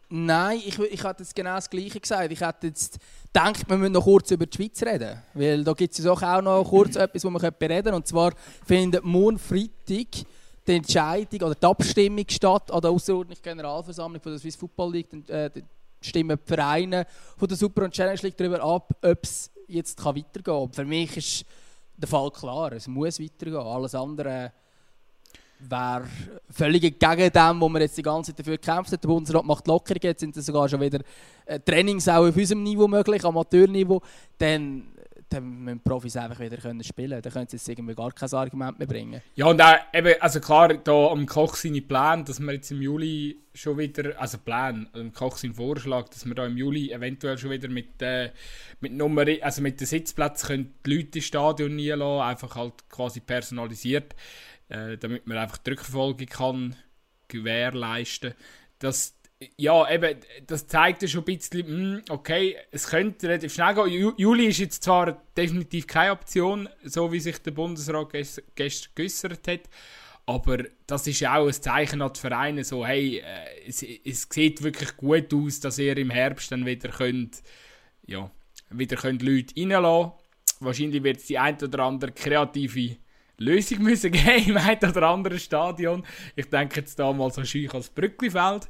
[0.10, 2.32] Nein, ich, ich hatte jetzt genau das Gleiche gesagt.
[2.32, 3.00] Ich hätte jetzt
[3.34, 5.20] gedacht, wir müssen noch kurz über die Schweiz reden.
[5.34, 7.96] Weil da gibt es ja auch noch kurz etwas, wo wir bereden können.
[7.96, 8.34] Und zwar
[8.66, 10.26] findet morgen Freitag
[10.68, 15.10] die Entscheidung oder die Abstimmung statt an der außerordentlichen Generalversammlung von der Swiss Football League.
[15.10, 15.64] Dann, äh, dann
[16.02, 20.16] stimmen die Vereine von der Super- und Challenge League darüber ab, ob es jetzt kann
[20.16, 20.74] weitergehen kann.
[20.74, 21.46] Für mich ist
[21.98, 23.58] der Fall klar, es muss weitergehen.
[23.58, 24.52] Alles andere
[25.70, 26.06] wäre
[26.50, 29.02] völlig gegen dem, wo wir jetzt die ganze Zeit dafür gekämpft haben.
[29.02, 31.00] Der Bundesrat macht Lockerungen, jetzt sind das sogar schon wieder
[31.46, 34.02] äh, Trainings auch auf unserem Niveau möglich, Amateurniveau.
[34.38, 34.88] Dann,
[35.30, 38.78] dann müssen Profis einfach wieder können spielen Dann können sie jetzt irgendwie gar kein Argument
[38.80, 39.22] mehr bringen.
[39.36, 42.82] Ja, und auch, eben, also klar, da am Koch seine Pläne, dass wir jetzt im
[42.82, 47.38] Juli schon wieder, also Plan, am Koch sein Vorschlag, dass wir da im Juli eventuell
[47.38, 48.32] schon wieder mit, äh,
[48.82, 52.90] mit Nummer, also mit den Sitzplätzen können die Leute ins Stadion nie lassen, einfach halt
[52.90, 54.16] quasi personalisiert,
[54.70, 56.76] äh, damit man einfach die Rückverfolgung kann
[57.28, 58.34] gewährleisten.
[58.80, 59.16] Das,
[59.58, 63.88] ja, eben, das zeigt ja schon ein bisschen, hm, okay, es könnte relativ schnell gehen.
[63.88, 68.92] Ju Juli ist jetzt zwar definitiv keine Option, so wie sich der Bundesrat gest gestern
[68.96, 69.62] geäußert hat,
[70.26, 74.28] aber das ist ja auch ein Zeichen an die Vereine, so, hey, äh, es, es
[74.30, 77.44] sieht wirklich gut aus, dass ihr im Herbst dann wieder könnt,
[78.08, 78.32] ja,
[78.72, 80.14] wieder könnt Leute reinlassen.
[80.62, 82.98] Wahrscheinlich wird es die ein oder andere kreative
[83.38, 86.06] Lösung müssen geben im einen oder anderen Stadion.
[86.36, 88.68] Ich denke jetzt da mal so schön als Brücklifeld.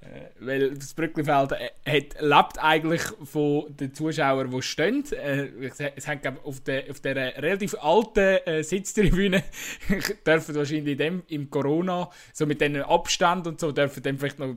[0.00, 5.04] Äh, weil das Brücklifeld äh, hat, lebt eigentlich von den Zuschauern, die stehen.
[5.12, 5.48] Äh,
[5.96, 9.42] es haben glaub, auf der auf der relativ alten äh, Sitztribüne
[10.26, 14.38] dürfen wahrscheinlich in dem, im Corona, so mit diesen Abstand und so, dürfen dann vielleicht
[14.38, 14.56] noch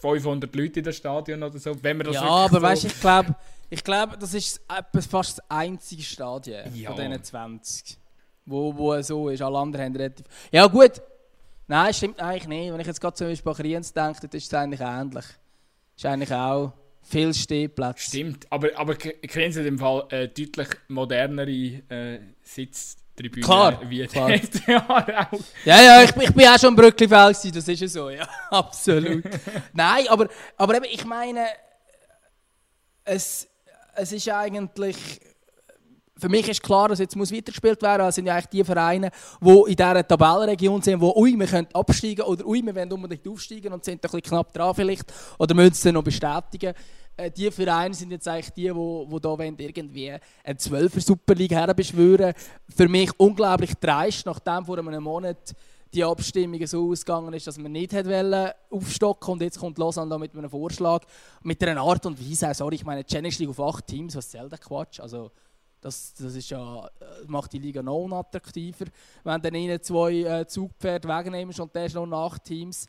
[0.00, 2.88] 500 Leute in das Stadion oder so, wenn man das Ja, aber so- weißt du,
[2.88, 3.34] ich glaube,
[3.70, 4.60] ich glaub, das ist
[5.08, 6.92] fast das einzige Stadion Ja.
[6.92, 7.96] von diesen 20,
[8.46, 9.42] wo, wo so ist.
[9.42, 10.26] Alle anderen haben relativ.
[10.50, 11.00] Ja, gut.
[11.68, 12.72] Nein, stimmt eigentlich nicht.
[12.72, 15.24] Wenn ich jetzt gerade zum Beispiel an Kriens denke, dann ist es eigentlich ähnlich.
[15.96, 16.72] Ist eigentlich auch
[17.02, 18.08] viel Stehplätze.
[18.08, 24.30] Stimmt, aber, aber kennen Sie im Fall äh, deutlich modernere äh, Sitztribünen Klar, wie klar.
[24.30, 25.40] die Jahre auch.
[25.64, 29.24] Ja, ja, ich, ich bin auch schon im Brücklifeld, das ist ja so, ja, absolut.
[29.72, 31.46] Nein, aber, aber eben, ich meine,
[33.04, 33.48] es,
[33.96, 35.20] es ist eigentlich,
[36.22, 39.10] für mich ist klar, dass jetzt muss weitergespielt werden, es sind ja eigentlich die Vereine,
[39.40, 43.26] die in dieser Tabellenregion sind, wo ui, wir können absteigen oder ui, wir wollen unbedingt
[43.26, 46.74] aufsteigen und sind ein bisschen knapp dran vielleicht, oder müssen es noch bestätigen.
[47.16, 50.12] Äh, die Vereine sind jetzt eigentlich die, wo, wo da wollen irgendwie
[50.44, 52.34] eine 12er Super League herbeschwören.
[52.68, 55.56] Für mich unglaublich dreist, nachdem vor einem Monat
[55.92, 57.92] die Abstimmung so ausgegangen ist, dass man nicht
[58.70, 61.04] aufstocken und jetzt kommt Lausanne da mit einem Vorschlag,
[61.42, 64.52] mit einer Art und Weise, sorry, ich meine, Challenge League auf acht Teams, was zählt
[64.52, 65.00] der Quatsch?
[65.00, 65.32] Also,
[65.82, 66.90] das, das ist ja, äh,
[67.26, 68.86] macht die Liga noch unattraktiver,
[69.24, 72.86] wenn du dann ihnen zwei äh, Zugpferde wegnimmst und der ist noch nach Teams.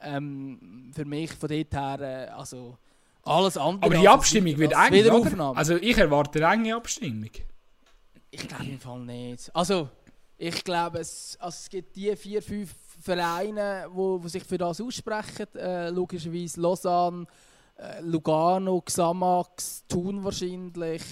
[0.00, 2.76] Ähm, für mich von dort her, äh, also
[3.22, 3.90] alles andere.
[3.90, 5.56] Aber die Abstimmung wird eng, oder?
[5.56, 7.30] Also ich erwarte eine enge Abstimmung.
[8.30, 9.54] Ich glaube im Fall nicht.
[9.54, 9.88] Also,
[10.36, 14.80] ich glaube, es, also es gibt die vier, fünf Vereine, wo, wo sich für das
[14.80, 15.46] aussprechen.
[15.54, 17.26] Äh, logischerweise Lausanne,
[17.76, 21.02] äh, Lugano, Xamax, Thun wahrscheinlich.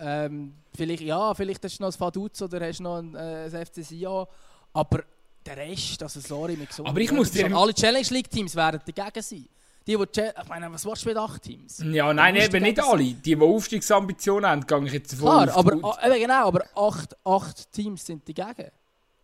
[0.00, 3.66] Ähm, vielleicht, ja, vielleicht hast du noch ein Vaduz oder hast noch ein, äh, ein
[3.66, 4.26] FC Sion.
[4.72, 5.04] Aber
[5.44, 8.80] der Rest, also sorry, mit so Aber ich muss dir- Alle Challenge League Teams werden
[8.86, 9.46] dagegen sein.
[9.84, 11.82] Die, die, ich meine, was willst du mit acht Teams?
[11.84, 13.02] Ja, nein, eben nicht dagegen alle.
[13.02, 17.72] Die, die Aufstiegsambitionen haben, gehe ich jetzt davon Klar, aber, eben genau, aber acht, acht
[17.72, 18.70] Teams sind dagegen.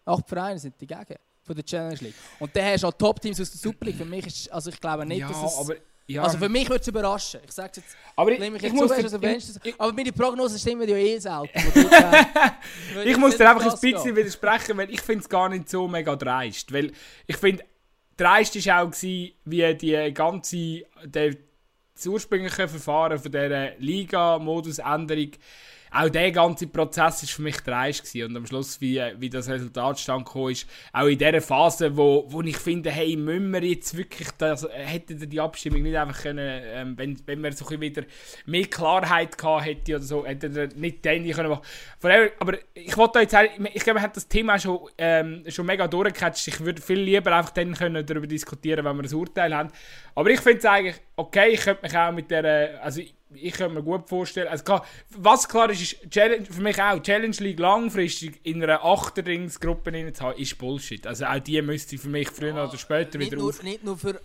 [0.04, 2.14] Acht Vereine sind dagegen von der Challenge League.
[2.40, 3.96] Und dann hast du auch Top-Teams aus der Super League.
[3.96, 5.68] Für mich ist, also ich glaube nicht, ja, dass es...
[6.08, 6.22] Ja.
[6.22, 7.40] Also für mich würde es überraschen.
[7.44, 10.58] Ich sage jetzt, aber ich, ich ich, muss zu, dir, ich, ich, aber meine Prognosen
[10.58, 11.50] stimmen ja eh selten.
[12.94, 14.16] Würde ich muss dir einfach ein bisschen gehen.
[14.16, 16.72] widersprechen, weil ich finde es gar nicht so mega dreist.
[16.72, 16.92] Weil
[17.26, 17.62] ich finde,
[18.16, 20.86] dreist war auch, gewesen, wie die ganze...
[21.04, 21.36] Der,
[21.94, 25.32] das ursprüngliche Verfahren von dieser Liga-Modusänderung,
[25.90, 28.30] auch der ganze Prozess ist für mich dreist gewesen.
[28.30, 32.24] und am Schluss, wie, wie das Resultat stand gekommen ist, auch in dieser Phase, wo,
[32.28, 36.62] wo ich finde, hey, müssen wir jetzt wirklich, das, hätte die Abstimmung nicht einfach können,
[36.64, 38.02] ähm, wenn, wenn wir so ein bisschen wieder
[38.46, 41.64] mehr Klarheit gehabt hätte oder so, hätte er nicht den können machen.
[41.98, 45.66] Von aber ich wollte da jetzt ich- glaube, wir haben das Thema schon, ähm, schon
[45.66, 46.48] mega durchgecatcht.
[46.48, 49.70] Ich würde viel lieber einfach dann können darüber diskutieren, wenn wir ein Urteil haben.
[50.14, 53.02] Aber ich finde es eigentlich okay, ich könnte mich auch mit der, also
[53.34, 56.98] ich könnte mir gut vorstellen, also klar, was klar ist, ist Challenge, für mich auch,
[57.00, 61.06] Challenge League langfristig in einer Achterringsgruppe zu haben, ist Bullshit.
[61.06, 63.62] Also auch die müsste für mich früher oder später nicht wieder nur, auf...
[63.62, 64.20] nicht nur für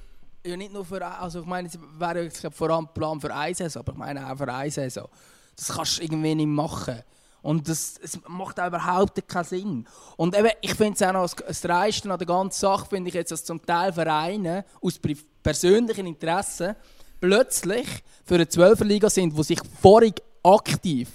[0.46, 3.34] ja, nicht nur für also ich meine es wäre ich glaube, vor allem Plan für
[3.34, 5.08] eine Saison aber ich meine auch für eine Saison.
[5.56, 7.04] Das kannst du irgendwie nicht machen.
[7.42, 9.88] Und das, es macht auch überhaupt keinen Sinn.
[10.16, 13.10] Und eben ich finde es auch noch das, das Dreiste an der ganzen Sache finde
[13.10, 15.00] ich jetzt dass zum Teil Vereine aus
[15.44, 16.76] persönlichen Interessen
[17.24, 17.88] plötzlich
[18.26, 21.10] für eine Zwölferliga sind wo sich vorig aktiv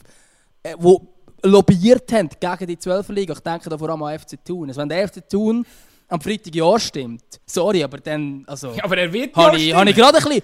[0.63, 1.07] äh, wo
[1.43, 3.35] lobbyiert haben gegen die 12 Liga.
[3.35, 4.69] Ich denke da vor allem an FC Thun.
[4.69, 5.67] Also wenn der FC Thun
[6.09, 9.89] am Freitag ja stimmt, sorry, aber dann, also, Ja, aber er wird habe ja ich,
[9.91, 10.43] ich gerade ein bisschen,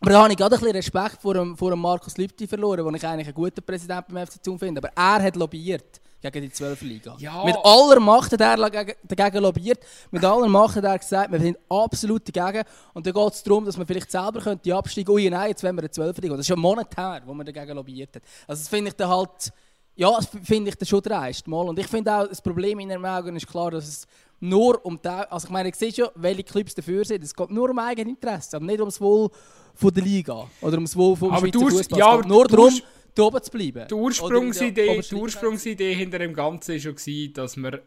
[0.00, 2.84] aber da habe ich gerade ein bisschen Respekt vor dem, vor dem Markus Lübti verloren,
[2.84, 4.80] den ich eigentlich einen guten Präsident beim FC Thun finde.
[4.80, 7.16] Aber er hat lobbyiert gegen die 12 Liga.
[7.18, 7.44] Ja.
[7.44, 9.80] Mit aller Macht hat er dagegen, lobbyiert.
[10.10, 12.64] Mit aller Macht hat er gesagt, wir sind absolut dagegen.
[12.94, 15.76] Und dann geht es darum, dass man vielleicht selber könnte absteigen Ui, nein, jetzt wollen
[15.76, 16.36] wir eine 12 Liga.
[16.36, 18.22] Das ist ein Monat her, wo man dagegen lobbyiert hat.
[18.46, 19.52] Also das finde ich dann halt...
[19.96, 21.46] Ja, das finde ich dann schon dreist.
[21.46, 21.68] Mal.
[21.68, 24.06] Und ich finde auch, das Problem in ihren Augen ist klar, dass es
[24.38, 27.22] nur um die, also ich meine, ich sehe schon, welche Clubs dafür sind.
[27.22, 29.28] Es geht nur um Eigeninteresse, aber nicht um das Wohl
[29.74, 31.98] von der Liga oder um das Wohl vom Aber Schweizer Fußball.
[31.98, 32.82] ja, nur darum, hast-
[33.14, 33.86] da oben zu bleiben.
[33.88, 35.14] Die Ursprungsidee, die.
[35.14, 37.78] Ursprungsidee hinter dem Ganzen war schon, dass man,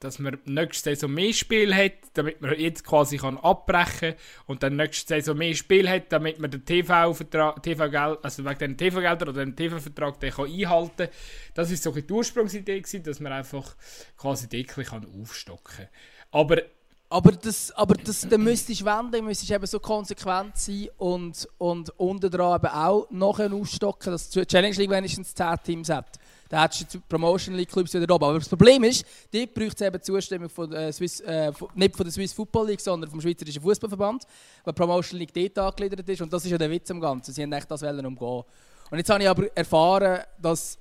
[0.00, 4.14] dass man nächste Saison mehr Spiel hat, damit man jetzt quasi kann abbrechen
[4.46, 7.84] und dann nächste Saison mehr Spiel hat, damit man den TV-Vertrag, TV
[8.22, 11.08] also wegen den TV-Geldern oder den TV-Vertrag den kann einhalten kann.
[11.54, 13.76] Das war so die Ursprungsidee, gewesen, dass man einfach
[14.16, 15.88] quasi täglich kann aufstocken kann.
[16.30, 16.62] Aber
[17.10, 21.88] Aber das, aber das, dann müsstest du wenden, müsstest eben so konsequent sein und, und
[21.98, 26.18] unten dran eben auch nachher aufstocken, dass die Challenge League wenigstens 10 Teams hat.
[26.50, 28.24] Dann hättest du die Promotion League Clubs wieder oben.
[28.24, 32.04] Aber das Problem ist, dort braucht es eben Zustimmung von der Swiss, äh, nicht von
[32.04, 34.24] der Swiss Football League, sondern vom Schweizerischen Fußballverband,
[34.64, 36.20] weil die Promotion League dort angegliedert ist.
[36.20, 37.32] Und das ist ja der Witz am Ganzen.
[37.32, 38.44] Sie echt das wollen umgehen.
[38.90, 40.78] Und jetzt habe ich aber erfahren, dass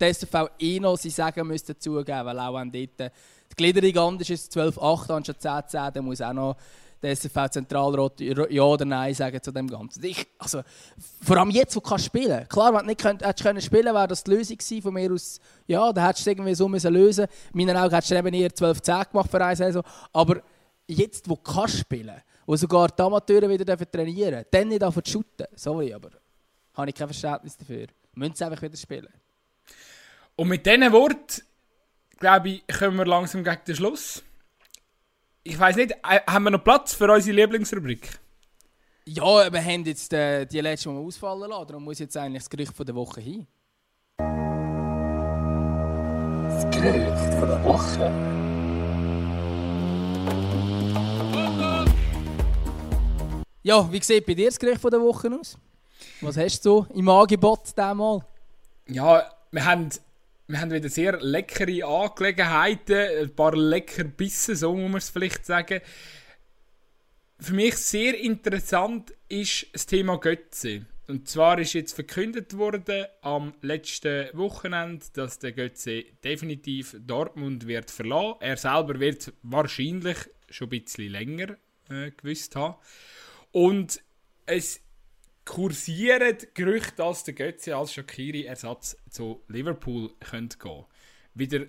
[0.00, 3.12] die SFV eh noch sein Sagen müsste dazugeben, weil auch wenn dort
[3.50, 6.56] die Gliederung anders ist, 12,8 anstatt 10,10, dann muss auch noch
[7.02, 10.02] der SFV Zentralrat Ja oder Nein sagen zu dem Ganzen.
[10.04, 10.62] Ich, also,
[11.22, 12.50] vor allem jetzt, wo du kannst spielen kannst.
[12.50, 14.82] Klar, wenn du nicht könnt, hättest können spielen wäre das die Lösung gewesen.
[14.82, 18.10] Von mir aus, ja, dann hättest du irgendwie so müssen lösen In meinen Augen hättest
[18.10, 19.82] du eben eher 12-10 gemacht für eine Saison.
[20.12, 20.42] Aber
[20.86, 25.02] jetzt, wo du kannst spielen wo sogar die Amateure wieder trainieren dürfen, dann nicht auf
[25.02, 25.46] zu shooten.
[25.54, 26.10] Sorry, aber
[26.74, 27.88] habe ich kein Verständnis dafür.
[28.14, 29.12] Müssen sie einfach wieder spielen.
[30.36, 31.42] Und mit diesen Worten,
[32.18, 34.22] glaube ich, kommen wir langsam gegen den Schluss.
[35.42, 38.18] Ich weiß nicht, äh, haben wir noch Platz für unsere Lieblingsrubrik?
[39.04, 41.68] Ja, wir haben jetzt äh, die letzte Mal ausfallen lassen.
[41.68, 43.46] Darum muss jetzt eigentlich das Gericht von der Woche hin.
[46.48, 48.10] Das Gericht von der Woche.
[53.62, 55.56] Ja, wie sieht bei dir das Gericht von der Woche aus?
[56.20, 58.20] Was hast du im Angebot diesmal?
[58.88, 59.90] Ja, wir haben
[60.48, 65.44] wir haben wieder sehr leckere Angelegenheiten, ein paar lecker Bissen, so muss man es vielleicht
[65.44, 65.80] sagen.
[67.40, 70.86] Für mich sehr interessant ist das Thema Götze.
[71.08, 77.90] Und zwar ist jetzt verkündet worden am letzten Wochenende, dass der Götze definitiv Dortmund wird
[77.90, 78.36] verlassen.
[78.40, 80.16] Er selber wird wahrscheinlich
[80.48, 81.56] schon ein bisschen länger
[81.90, 82.76] äh, gewusst haben.
[83.52, 84.00] Und
[84.46, 84.80] es
[85.46, 90.84] kursieren Gerüchte, dass der Götze als Shakiri-Ersatz zu Liverpool könnte gehen
[91.32, 91.66] Wieder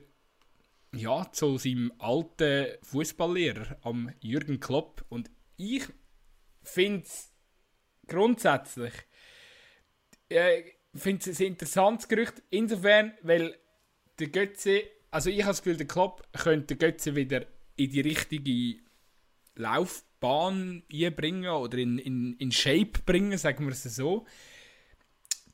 [0.94, 5.06] ja, zu seinem alten Fußballlehrer, am Jürgen Klopp.
[5.10, 5.84] Und ich
[6.64, 7.32] finde es
[8.08, 8.94] grundsätzlich
[10.30, 10.64] äh,
[10.96, 12.42] finde es ein interessantes Gerücht.
[12.50, 13.58] Insofern, weil
[14.20, 18.02] der Götze, also ich habe das Gefühl, der Klopp könnte den Götze wieder in die
[18.02, 18.82] richtige
[20.22, 24.26] Laufbahn einbringen oder in, in, in Shape bringen, sagen wir es so.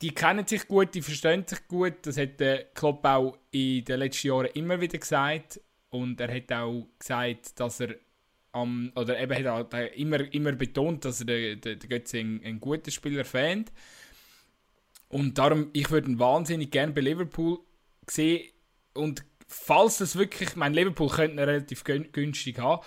[0.01, 1.93] Die kennen sich gut, die verstehen sich gut.
[2.03, 5.61] Das hat der Klopp auch in den letzten Jahren immer wieder gesagt.
[5.89, 7.95] Und er hat auch gesagt, dass er
[8.51, 12.59] am, oder eben hat er immer, immer betont, dass er den, den, Götze ein, ein
[12.59, 13.71] guter Spieler fand.
[15.07, 17.59] Und darum, ich würde ihn wahnsinnig gerne bei Liverpool
[18.07, 18.49] sehen.
[18.93, 22.83] Und falls das wirklich, mein Liverpool könnte ihn relativ günstig haben.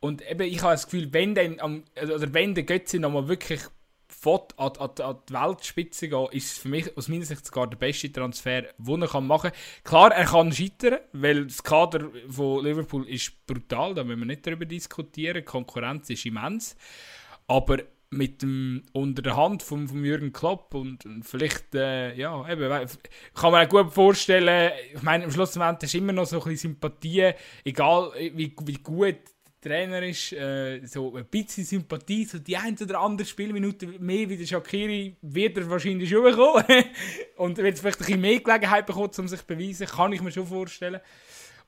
[0.00, 3.60] Und eben, ich habe das Gefühl, wenn, dann, oder wenn der Götze nochmal wirklich
[4.08, 7.68] fort an, an, an, die Weltspitze geht, ist es für mich aus meiner Sicht sogar
[7.68, 9.60] der beste Transfer, den er machen kann.
[9.84, 14.46] Klar, er kann scheitern, weil das Kader von Liverpool ist brutal, da müssen wir nicht
[14.46, 15.36] darüber diskutieren.
[15.36, 16.76] Die Konkurrenz ist immens.
[17.46, 17.78] Aber
[18.10, 22.88] mit dem unter der Hand von, von Jürgen Klopp und, und vielleicht äh, ja eben
[23.34, 25.60] kann man auch gut vorstellen ich meine am Schluss du
[25.98, 27.32] immer noch so ein bisschen Sympathie
[27.64, 29.18] egal wie, wie gut
[29.60, 34.36] Trainer ist äh, so ein bisschen Sympathie so die ein oder andere Spielminute mehr wie
[34.36, 36.64] der Shakiri wird er wahrscheinlich schon bekommen
[37.36, 40.30] und wird vielleicht ein bisschen mehr Gelegenheit bekommen um sich zu beweisen kann ich mir
[40.30, 41.00] schon vorstellen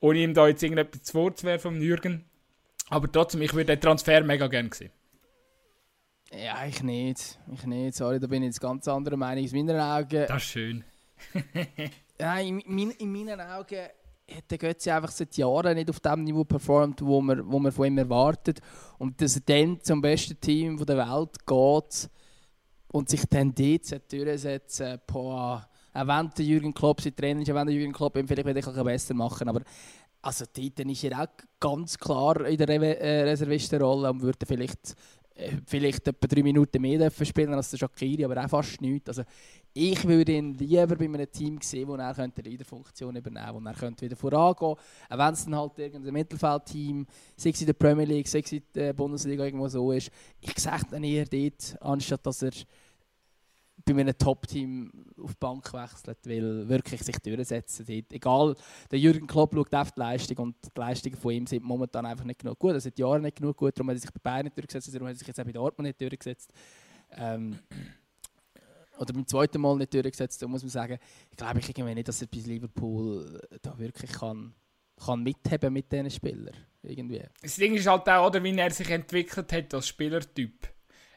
[0.00, 2.24] ohne ihm da jetzt irgendetwas vorzuwerfen von Jürgen
[2.88, 4.92] aber trotzdem ich würde den Transfer mega gerne sehen
[6.32, 7.38] ja, ich nicht.
[7.52, 7.96] Ich nicht.
[7.96, 9.44] Sorry, da bin ich jetzt ganz anderer Meinung.
[9.44, 10.26] Aus meinen Augen.
[10.28, 10.84] Das ist schön.
[12.20, 13.88] ja, in, in, in meinen Augen
[14.50, 17.86] der Götze einfach seit Jahren nicht auf dem Niveau performt, wo man, wo man von
[17.86, 18.60] ihm erwartet.
[18.98, 22.10] Und dass er dann zum besten Team der Welt geht
[22.92, 27.54] und sich dann dort durchsetzen boah, auch wenn der Jürgen Klopp sein Trainer ist, auch
[27.54, 29.62] wenn der Jürgen Klopp ihn vielleicht ein besser machen aber
[30.22, 31.28] also dort ist er auch
[31.58, 34.94] ganz klar in der Re äh, Reservistenrolle und würde vielleicht
[35.66, 39.08] vielleicht etwa drei Minuten mehr dürfen spielen als der Shakiri, aber auch fast nichts.
[39.08, 39.22] Also
[39.72, 44.04] ich würde ihn lieber bei einem Team sehen, wo er könnte eine übernehmen könnte, wo
[44.04, 44.82] er wieder vorangehen könnte.
[45.10, 48.52] Auch wenn es dann halt irgendein Mittelfeldteam, sei es in der Premier League, sei es
[48.52, 50.10] in der Bundesliga irgendwo so ist.
[50.40, 52.52] Ich sage dann eher dort, anstatt dass er
[53.94, 54.90] bei einem Top-Team
[55.22, 57.86] auf die Bank wechselt, weil wirklich sich durchsetzen.
[57.88, 58.56] Egal,
[58.90, 62.24] der Jürgen Klopp schaut auf die Leistung und die Leistungen von ihm sind momentan einfach
[62.24, 62.72] nicht genug gut.
[62.72, 65.08] Er seit Jahren nicht genug gut, darum hat er sich bei Bayern nicht durchgesetzt, darum
[65.08, 66.52] hat er sich jetzt auch bei Dortmund nicht durchgesetzt.
[67.12, 67.58] Ähm,
[68.98, 70.98] oder beim zweiten Mal nicht durchgesetzt, da muss man sagen,
[71.30, 74.54] ich glaube ich irgendwie nicht, dass er bis Liverpool da wirklich kann,
[75.04, 76.54] kann mitheben mit diesen Spielern.
[76.82, 77.22] Irgendwie.
[77.42, 80.68] Das Ding ist halt auch, oder, wie er sich entwickelt hat als Spielertyp.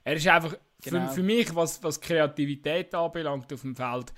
[0.03, 1.07] Er ist einfach Genau.
[1.07, 4.13] Für, für mich, was, was Kreativität anbelangt auf dem Feld,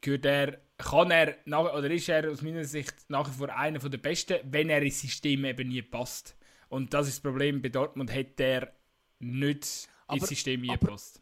[0.00, 3.78] gehört er, kann er, nach, oder ist er aus meiner Sicht nach wie vor einer
[3.78, 6.36] der Besten, wenn er ins System eben nie passt.
[6.68, 8.72] Und das ist das Problem, bei Dortmund hat er
[9.18, 11.20] nicht aber, ins System nie gepasst.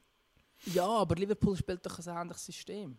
[0.66, 2.98] Ja, aber Liverpool spielt doch ein ähnliches System.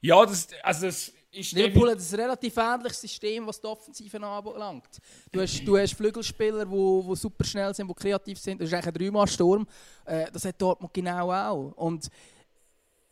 [0.00, 5.00] Ja, das, also das Liverpool hat ein relativ ähnliches System, was die Offensive anbelangt.
[5.30, 8.60] Du hast, du hast Flügelspieler, die wo, wo super schnell sind, die kreativ sind.
[8.60, 9.66] Das ist eigentlich ein Dreimal-Sturm.
[10.04, 11.72] Äh, das hat Dortmund genau auch.
[11.76, 12.08] Und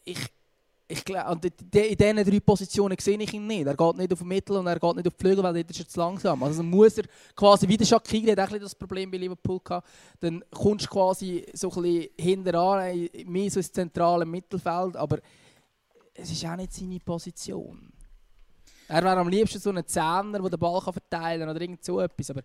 [0.05, 0.18] ich,
[0.87, 3.66] ich glaube, in diesen drei Positionen sehe ich ihn nicht.
[3.66, 5.71] Er geht nicht auf den Mittel und er geht nicht auf die Flügel, weil dort
[5.71, 6.43] ist er zu langsam.
[6.43, 7.05] Also muss er
[7.35, 11.47] quasi, wie der Shaqiri hat auch das Problem bei Liverpool gehabt, dann kommst du quasi
[11.55, 15.21] so ein bisschen hinterher, mehr so ins zentrale Mittelfeld, aber
[16.12, 17.89] es ist auch nicht seine Position.
[18.91, 21.84] Er wäre am liebsten so ein Zehner, der den Ball kann verteilen kann oder irgend
[21.84, 22.30] so etwas.
[22.30, 22.43] Aber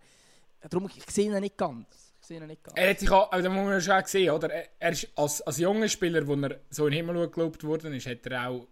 [0.70, 2.14] darum, ich sehe ihn nicht ganz.
[2.76, 4.52] Er hat sich auch, also muss man schon auch sehen, oder?
[4.52, 7.94] Er, er ist als, als junger Spieler, wo er so in den Himmel gelobt worden
[7.94, 8.68] ist, hat er auch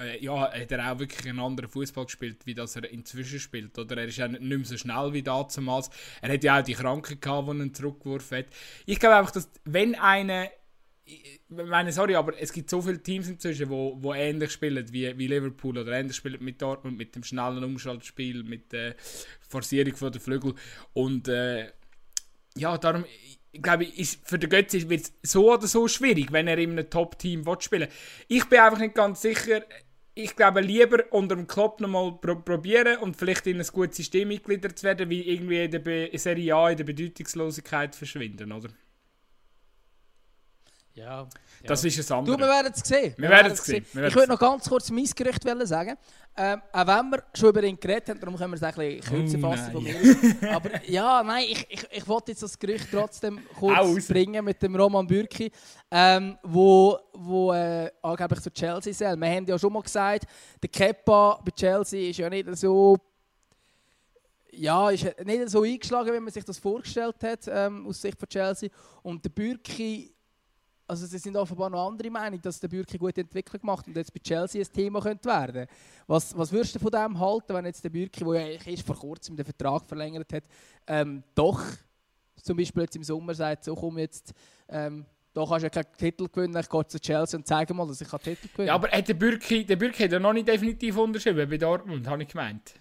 [0.00, 3.78] äh, ja, hat er auch wirklich einen anderen Fußball gespielt, wie das er inzwischen spielt.
[3.78, 5.90] Oder er ist ja nicht mehr so schnell wie damals.
[6.22, 8.46] Er hat ja auch die Krankheit gehabt, die ihn zurückgeworfen hat.
[8.86, 10.48] Ich glaube einfach, dass wenn einer
[11.06, 15.16] ich meine, sorry, aber es gibt so viele Teams inzwischen, wo, wo ähnlich spielen wie,
[15.16, 18.96] wie Liverpool oder ähnlich spielen mit Dortmund, mit dem schnellen Umschaltspiel, mit der
[19.48, 20.54] Forcierung von der Flügel.
[20.94, 21.70] Und äh,
[22.56, 23.04] ja, darum,
[23.52, 26.72] ich glaube, ist, für den Götze wird es so oder so schwierig, wenn er in
[26.72, 27.88] einem Top-Team spielen
[28.26, 29.62] Ich bin einfach nicht ganz sicher,
[30.14, 34.30] ich glaube, lieber unter dem Klopp nochmal pro probieren und vielleicht in ein gutes System
[34.30, 38.70] eingegliedert zu werden, wie irgendwie in der Be Serie A in der Bedeutungslosigkeit verschwinden, oder?
[40.96, 41.28] Ja.
[41.64, 42.48] Das ist ein Du, wir anderes.
[42.54, 43.14] werden es sehen.
[43.18, 43.84] Wir werden es sehen.
[43.92, 45.94] Ich würde noch ganz kurz mein Gerücht wollen sagen.
[46.38, 49.00] Ähm, auch wenn wir schon über ihn geredet haben, darum können wir es ein bisschen
[49.00, 50.52] kürzer Oh, fassen von mir.
[50.54, 54.06] Aber ja, nein, ich, ich, ich wollte jetzt das Gerücht trotzdem kurz Aus.
[54.08, 55.50] bringen mit dem Roman Bürki,
[55.90, 59.16] ähm, wo, wo äh, angeblich zu Chelsea soll.
[59.16, 60.24] Wir haben ja schon mal gesagt,
[60.62, 62.96] der Kepa bei Chelsea ist ja nicht so
[64.52, 68.26] ja, ist nicht so eingeschlagen, wie man sich das vorgestellt hat ähm, aus Sicht von
[68.28, 68.70] Chelsea.
[69.02, 70.14] Und der Bürki,
[70.86, 74.12] also es sind offenbar noch andere Meinung, dass der Bürki gute Entwicklung macht und jetzt
[74.12, 75.66] bei Chelsea ein Thema könnte werden.
[76.06, 78.86] Was, was würdest du von dem halten, wenn jetzt der Bürki, der ja eigentlich erst
[78.86, 80.44] vor kurzem den Vertrag verlängert hat,
[80.86, 81.60] ähm, doch
[82.42, 84.32] zum Beispiel jetzt im Sommer sagt, so komm jetzt,
[84.68, 87.86] ähm, da kannst du ja keinen Titel gewinnen, ich gehe zu Chelsea und zeige mal,
[87.86, 90.32] dass ich einen Titel gewinnen Ja, aber hat der Bürki, der Bürki hat ja noch
[90.32, 92.74] nicht definitiv unterschrieben bei Dortmund, habe ich gemeint.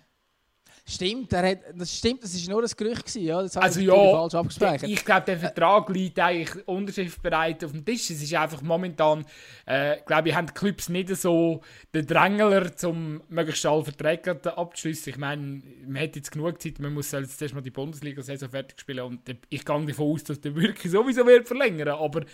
[0.87, 3.87] Stimmt, er hat, das stimmt, das war nur ein Gerücht, gewesen, ja, das Also ich
[3.87, 4.87] ja, falsch abgespeichert.
[4.87, 8.11] ich glaube, der Vertrag liegt eigentlich unterschriftbereit auf dem Tisch.
[8.11, 9.25] Es ist einfach momentan,
[9.65, 11.61] äh, glaube ich, haben die Clubs nicht so
[11.91, 15.13] den Drängler, um möglichst alle Verträge abzuschließen.
[15.13, 18.79] Ich meine, man hat jetzt genug Zeit, man muss jetzt erst mal die Bundesliga-Saison fertig
[18.79, 21.87] spielen und ich gehe davon aus, dass der Bürki sowieso wird verlängern.
[21.87, 22.25] Aber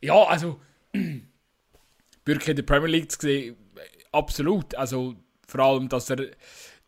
[0.00, 0.60] ja, also
[2.24, 3.56] Bürki in der Premier League zu sehen,
[4.10, 4.74] absolut.
[4.74, 5.14] Also
[5.46, 6.26] vor allem, dass er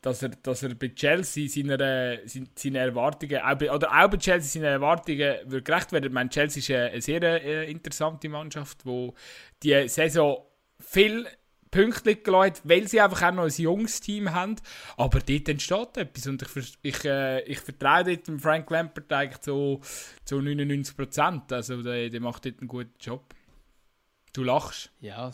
[0.02, 4.60] dass er, dass er bei Chelsea seiner, seine, Erwartungen, auch bei, oder auch bei Chelsea
[4.60, 6.06] seine Erwartungen wird gerecht werden.
[6.06, 9.14] Ich meine, Chelsea ist eine, sehr äh, interessante Mannschaft, wo
[9.62, 10.44] die Saison
[10.80, 11.26] viel
[11.70, 14.56] gelassen hat, weil sie einfach auch noch ein junges Team haben.
[14.96, 19.40] Aber dort entsteht etwas und ich, ich, äh, ich vertraue dort dem Frank Lampard eigentlich
[19.40, 19.80] zu,
[20.24, 21.52] zu 99 Prozent.
[21.52, 23.34] Also der, der macht dort einen guten Job.
[24.32, 24.90] Du lachst.
[25.00, 25.30] Ja.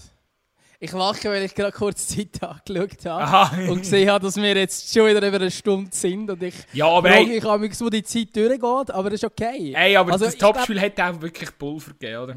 [0.80, 3.70] Ich lache, weil ich gerade kurz die Zeit angeschaut habe Aha.
[3.70, 6.86] und gesehen habe, dass wir jetzt schon wieder über eine Stunde sind und ich Ja,
[6.86, 9.72] aber frage hey, mich manchmal, wo die Zeit durchgeht, aber das ist okay.
[9.76, 12.36] hey aber Also, das Topspiel hätte auch wirklich Pulver gegeben, oder?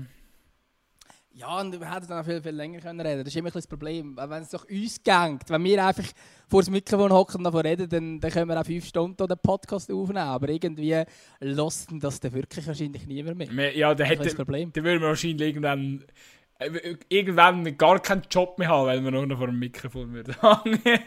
[1.33, 3.53] Ja, und wir hätten dann auch viel, viel länger können reden Das ist immer ein
[3.53, 4.17] das Problem.
[4.17, 6.03] Wenn es doch uns gängt, wenn wir einfach
[6.47, 9.37] vor das Mikrofon hocken und davon reden, dann, dann können wir auch fünf Stunden den
[9.41, 10.17] Podcast aufnehmen.
[10.27, 11.01] Aber irgendwie
[11.39, 13.75] lässt das dann wirklich wahrscheinlich niemand mehr.
[13.75, 14.71] Ja, da Das ist das hätte, Problem.
[14.73, 16.03] dann würden wir wahrscheinlich irgendwann,
[17.09, 20.35] irgendwann gar keinen Job mehr haben, weil wir noch vor dem Mikrofon würden.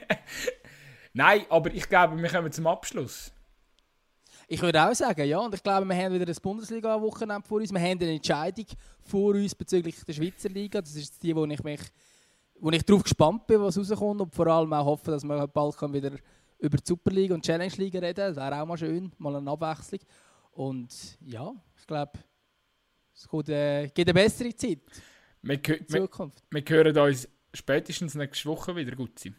[1.12, 3.32] Nein, aber ich glaube, wir kommen zum Abschluss.
[4.46, 5.38] Ich würde auch sagen, ja.
[5.38, 7.72] Und ich glaube, wir haben wieder ein Bundesliga-Wochenende vor uns.
[7.72, 8.66] Wir haben eine Entscheidung
[9.02, 10.80] vor uns bezüglich der Schweizer Liga.
[10.80, 11.80] Das ist die, wo ich mich
[12.60, 14.20] wo ich darauf gespannt bin, was rauskommt.
[14.20, 16.12] Und vor allem auch hoffe, dass wir bald wieder
[16.58, 20.00] über die Superliga und Challenge Liga reden Das wäre auch mal schön, mal eine Abwechslung.
[20.52, 22.12] Und ja, ich glaube,
[23.14, 24.78] es kommt, äh, gibt eine bessere Zeit
[25.44, 26.08] Wir, wir,
[26.50, 29.36] wir hören uns spätestens nächste Woche wieder gut sein.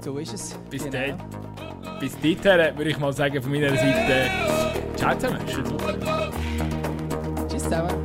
[0.00, 0.58] So ist es.
[0.70, 1.16] Bis Genau.
[1.16, 1.98] dann.
[1.98, 4.30] Bis dahin würde ich mal sagen, von meiner Seite,
[4.96, 6.30] ciao zusammen, schöne Woche.
[7.48, 8.03] Tschüss zusammen.